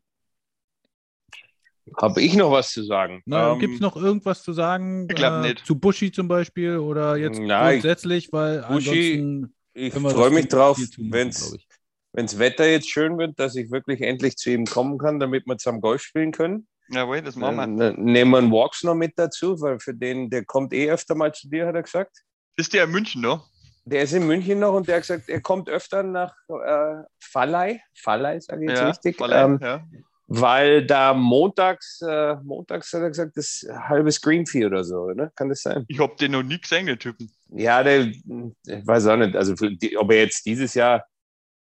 [2.01, 3.23] Habe ich noch was zu sagen?
[3.31, 5.07] Ähm, Gibt es noch irgendwas zu sagen?
[5.09, 5.67] ich glaub nicht.
[5.67, 7.75] Zu Buschi zum Beispiel oder jetzt Nein.
[7.75, 13.71] grundsätzlich, weil ansonsten Ich freue mich drauf, wenn das Wetter jetzt schön wird, dass ich
[13.71, 16.67] wirklich endlich zu ihm kommen kann, damit wir zusammen Golf spielen können.
[16.89, 17.91] Jawohl, das machen wir.
[17.91, 21.15] Dann nehmen wir einen Walks noch mit dazu, weil für den, der kommt eh öfter
[21.15, 22.23] mal zu dir, hat er gesagt.
[22.57, 23.49] Ist der in München noch?
[23.85, 27.83] Der ist in München noch und der hat gesagt, er kommt öfter nach äh, Fallei,
[27.95, 29.85] Fallei sage ich jetzt Ja, richtig, Verleih, ähm, ja.
[30.41, 35.33] Weil da montags, äh, montags hat er gesagt, das halbes Greenfee oder so, ne?
[35.37, 35.85] Kann das sein?
[35.89, 37.31] Ich habe den noch nie gesehen, den Typen.
[37.49, 38.23] Ja, der, ich
[38.87, 41.05] weiß auch nicht, also die, ob er jetzt dieses Jahr,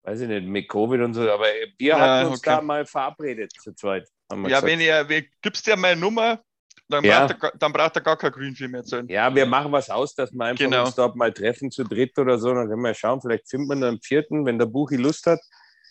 [0.04, 1.46] weiß ich nicht, mit Covid und so, aber
[1.78, 2.50] wir hatten uns okay.
[2.50, 4.08] da mal verabredet zu zweit.
[4.32, 4.66] Ja, gesagt.
[4.66, 5.06] wenn ihr,
[5.42, 6.40] gibst dir meine Nummer,
[6.88, 7.20] dann, Ja.
[7.20, 9.08] braucht er, gar- dann braucht er gar kein Greenfield mehr zahlen.
[9.08, 10.86] Ja, wir machen was aus, dass wir einfach Genau.
[10.86, 12.52] uns dort mal treffen zu dritt oder so.
[12.54, 15.40] Dann können wir schauen, vielleicht finden wir einen vierten, wenn der Buchi Lust hat.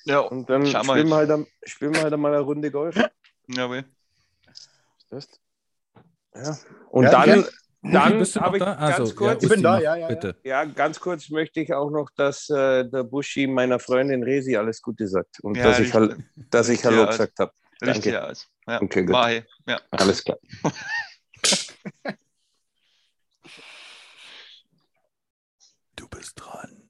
[0.06, 2.72] Ja, Und dann Schauen wir spielen wir, halt, am- spielen wir halt mal eine Runde
[2.72, 2.96] Golf.
[3.48, 3.86] jawohl.
[6.34, 6.58] Ja.
[6.90, 7.46] Und Ja, dann,
[7.84, 8.74] dann Bist du noch habe ich da?
[8.76, 10.36] ganz Also, kurz, ja, Ich bin da, ja, ja, Bitte.
[10.44, 14.82] ja, ganz kurz möchte ich auch noch, dass äh, der Buschi meiner Freundin Resi alles
[14.82, 15.40] Gute sagt.
[15.42, 15.92] Und Ja, dass, ich,
[16.50, 17.10] dass ich Hallo aus.
[17.10, 17.52] gesagt habe.
[17.84, 18.28] Richtig Danke.
[18.30, 18.48] aus.
[18.68, 18.82] Ja.
[18.82, 19.16] Okay, gut.
[19.30, 19.44] Ich.
[19.68, 19.82] Ja.
[19.92, 20.38] Alles klar.
[25.96, 26.90] Du bist dran.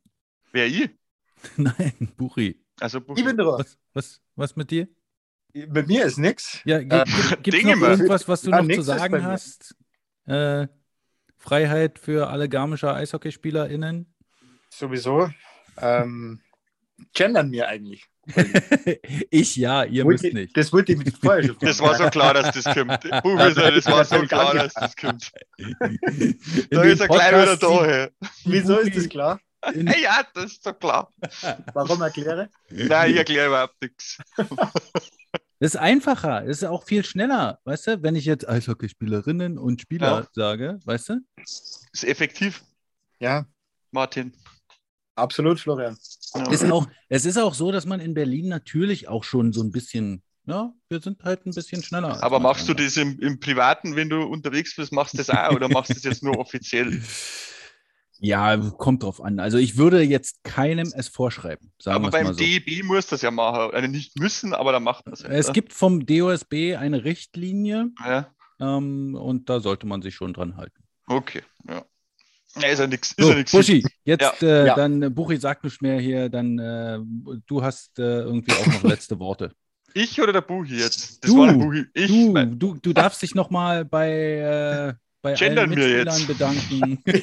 [0.52, 0.90] Wer ich?
[1.58, 2.64] Nein, Buchi.
[2.82, 3.60] Also, Ich bin dran.
[3.60, 4.88] Was, was, was mit dir?
[5.68, 6.60] Bei mir ist nichts.
[6.66, 7.06] Ja, Äh,
[7.44, 9.76] gibt es Dinge noch irgendwas, was du Ja, noch zu sagen hast?
[10.26, 10.68] Äh,
[11.38, 14.14] Freiheit für alle Garmischer EishockeyspielerInnen?
[14.70, 15.30] Sowieso.
[15.78, 16.40] Ähm,
[17.14, 18.08] gendern mir eigentlich.
[19.32, 20.56] ich ja, ihr Wollte- müsst nicht.
[20.58, 23.04] Das wollte ich mit vorher schon Das war so klar, dass das kommt.
[23.04, 25.32] Das war so klar, dass das kommt.
[26.70, 28.10] Da ist er gleich wieder da.
[28.46, 29.40] Wieso ist das klar?
[29.64, 31.12] Hey, ja, das ist so klar.
[31.74, 32.50] Warum erkläre?
[32.70, 34.18] Nein, ich erkläre überhaupt nichts.
[34.36, 34.48] Das
[35.60, 38.04] ist einfacher, das ist auch viel schneller, weißt du?
[38.04, 40.28] Wenn ich jetzt Eishockeyspielerinnen und Spieler Ja.
[40.34, 41.20] sage, weißt du?
[41.38, 42.64] Ist effektiv,
[43.20, 43.46] Ja,
[43.92, 44.34] Martin.
[45.16, 45.98] absolut, Florian.
[46.34, 46.50] Ja.
[46.50, 49.72] Ist auch, es ist auch so, dass man in Berlin natürlich auch schon so ein
[49.72, 52.24] bisschen, ja, wir sind halt ein bisschen schneller.
[52.24, 55.52] Aber machst du das im, im Privaten, wenn du unterwegs bist, machst du das auch
[55.54, 57.02] oder machst du das jetzt nur offiziell?
[58.24, 59.40] Ja, kommt drauf an.
[59.40, 62.34] Also ich würde jetzt keinem es vorschreiben, sagen Aber beim so.
[62.34, 63.74] DEB muss das ja machen.
[63.74, 65.22] Also nicht müssen, aber dann macht man es.
[65.24, 68.28] Es gibt vom DOSB eine Richtlinie Ja,
[68.60, 70.84] ähm, und da sollte man sich schon dran halten.
[71.08, 71.42] okay.
[71.68, 71.84] Ja.
[72.62, 73.16] Ja, ist ja nichts.
[73.18, 73.44] So, ja.
[73.50, 74.48] Buschi, jetzt Ja.
[74.48, 74.76] Äh, Ja.
[74.76, 77.00] dann, äh, Buchi, sag nicht mehr hier, dann äh,
[77.48, 79.54] du hast äh, irgendwie auch noch letzte Worte.
[79.94, 81.24] Ich oder der Buchi jetzt?
[81.24, 81.86] Das Du, war der Buchi.
[81.94, 82.08] Ich.
[82.10, 84.10] Du, du, du darfst dich nochmal bei,
[84.90, 86.28] äh, bei Gendern allen wir Mitspielern jetzt.
[86.28, 87.04] bedanken.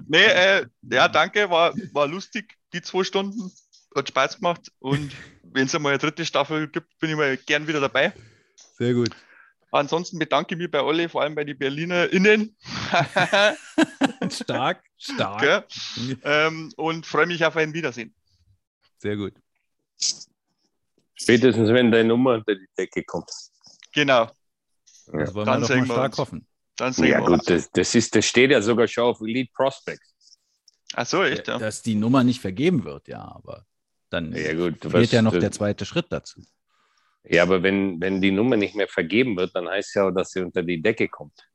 [0.08, 3.52] nee, äh, ja, danke, war, war lustig, die zwei Stunden.
[3.94, 4.72] Hat Spaß gemacht.
[4.80, 8.12] Und wenn es einmal eine dritte Staffel gibt, bin ich mal gern wieder dabei.
[8.76, 9.10] Sehr gut.
[9.70, 12.56] Ansonsten bedanke ich mich bei alle, vor allem bei den BerlinerInnen.
[14.30, 15.66] Stark, stark.
[16.22, 18.14] Ähm, und freue mich auf ein Wiedersehen.
[18.98, 19.34] Sehr gut.
[21.14, 23.30] Spätestens, wenn deine Nummer unter die Decke kommt.
[23.92, 24.30] Genau,
[25.12, 26.18] Das wollen Dann wir doch sehen mal wir stark uns.
[26.18, 26.46] hoffen.
[26.76, 27.44] dann sehen Ja, wir gut, uns.
[27.46, 30.14] das, das, ist, das steht ja sogar schon auf Elite Prospects.
[30.94, 31.58] Ach so, echt, ja.
[31.58, 33.66] Dass die Nummer nicht vergeben wird, ja, aber
[34.10, 36.40] dann Ja, gut, fehlt weißt, ja noch der zweite Schritt dazu.
[37.24, 40.30] Ja, aber wenn, wenn die Nummer nicht mehr vergeben wird, dann heißt ja auch, dass
[40.30, 41.46] sie unter die Decke kommt.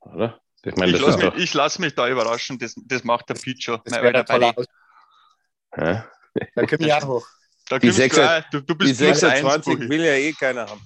[0.00, 0.40] Oder?
[0.62, 3.80] Ich meine, Ich lasse mich, lass mich da überraschen, das, das macht der schon.
[3.84, 4.54] Das mein alter.
[5.76, 6.10] Ja?
[6.54, 7.26] Da komme ich auch hoch.
[7.68, 9.88] Da Die kommst du, sechs- auch, du, Die bist eins, 26 Buchi.
[9.90, 10.80] will ja eh keiner haben.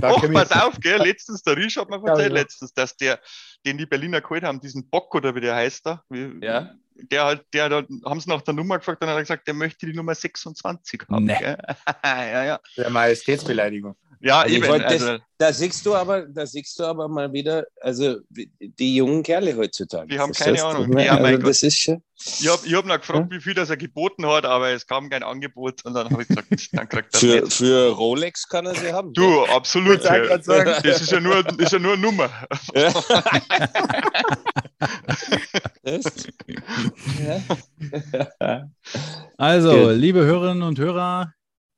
[0.00, 0.98] Komm ich- pass auf, gell?
[1.02, 2.38] Letztens, der Risch hat mir Ja, erzählt, ja.
[2.40, 3.18] letztens, dass der,
[3.66, 6.74] den die Berliner geholt haben, diesen Bock oder wie der heißt da, wie, Ja.
[6.94, 9.54] der halt, der, da haben sie nach der Nummer gefragt, dann hat er gesagt, der
[9.54, 11.24] möchte die Nummer 26 haben.
[11.24, 11.36] Nee.
[11.38, 11.58] Gell?
[12.04, 12.60] ja, ja.
[12.76, 13.96] Der Majestätsbeleidigung.
[14.20, 14.68] ja Also ich eben.
[14.68, 19.22] wollte Also, Da siehst du aber, da siehst du aber mal wieder, also die jungen
[19.22, 20.08] Kerle heutzutage.
[20.08, 20.62] Die haben keine?
[20.62, 20.98] Ahnung.
[20.98, 22.02] Ja, also mein das ist schon.
[22.14, 25.08] ich habe ich hab noch gefragt, wie viel das er geboten hat, aber es kam
[25.08, 27.54] kein Angebot und dann habe ich gesagt, dann kriegt er Für, nicht.
[27.54, 29.14] für Rolex kann er sie haben.
[29.14, 30.04] Du, absolut.
[30.04, 30.18] Ja.
[30.18, 30.72] grad sagen.
[30.82, 32.28] Das ist ja nur, ist ja nur eine Nummer.
[32.74, 32.92] Ja.
[38.38, 38.70] Ja.
[39.38, 41.32] Also, liebe Hörerinnen und Hörer,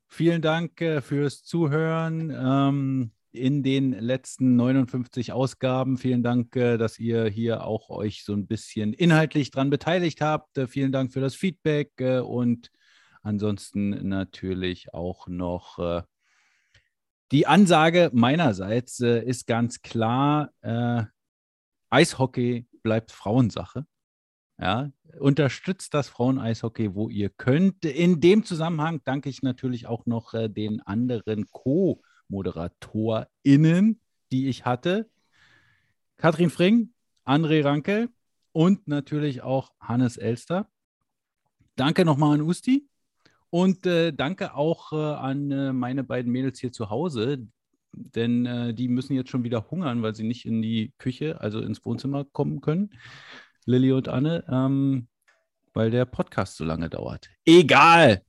[0.09, 5.97] vielen Dank äh, fürs Zuhören ähm, in den letzten 59 Ausgaben.
[5.97, 10.57] Vielen Dank, äh, dass ihr hier auch euch so ein bisschen inhaltlich dran beteiligt habt.
[10.57, 12.69] Äh, vielen Dank für das Feedback äh, und
[13.25, 16.03] Ansonsten natürlich auch noch
[17.31, 20.51] die Ansage meinerseits ist ganz klar,
[21.89, 23.85] Eishockey bleibt Frauensache.
[24.59, 27.85] Ja, unterstützt das Frauen-Eishockey, wo ihr könnt.
[27.85, 31.45] In dem Zusammenhang danke ich natürlich auch noch den anderen
[32.29, 33.99] Co-ModeratorInnen,
[34.31, 35.09] die ich hatte.
[36.17, 36.93] Katrin Fring,
[37.25, 38.09] André Ranke
[38.51, 40.69] und natürlich auch Hannes Elster.
[41.75, 42.87] Danke nochmal an Usti
[43.49, 47.47] und äh, danke auch äh, an äh, meine beiden Mädels hier zu Hause,
[47.91, 51.59] denn äh, die müssen jetzt schon wieder hungern, weil sie nicht in die Küche, also
[51.61, 52.91] ins Wohnzimmer kommen können.
[53.65, 55.07] Lilly und Anne, ähm,
[55.73, 57.29] weil der Podcast so lange dauert.
[57.45, 58.23] Egal.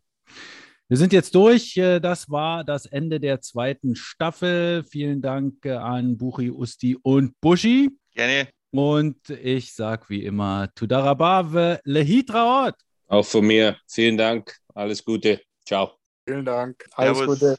[0.94, 1.76] Wir sind jetzt durch.
[1.76, 4.84] Äh, das war das Ende der zweiten Staffel.
[4.84, 7.90] Vielen Dank äh, an Buchi, Usti und Buschi.
[8.14, 8.46] Gerne.
[8.70, 12.74] Und ich sage wie immer, Tudarabave, Lehitraot.
[13.08, 13.76] Auch von mir.
[13.88, 14.54] Vielen Dank.
[14.72, 15.40] Alles Gute.
[15.66, 15.96] Ciao.
[16.28, 16.84] Vielen Dank.
[16.92, 17.40] Alles Servus.
[17.40, 17.52] Gute.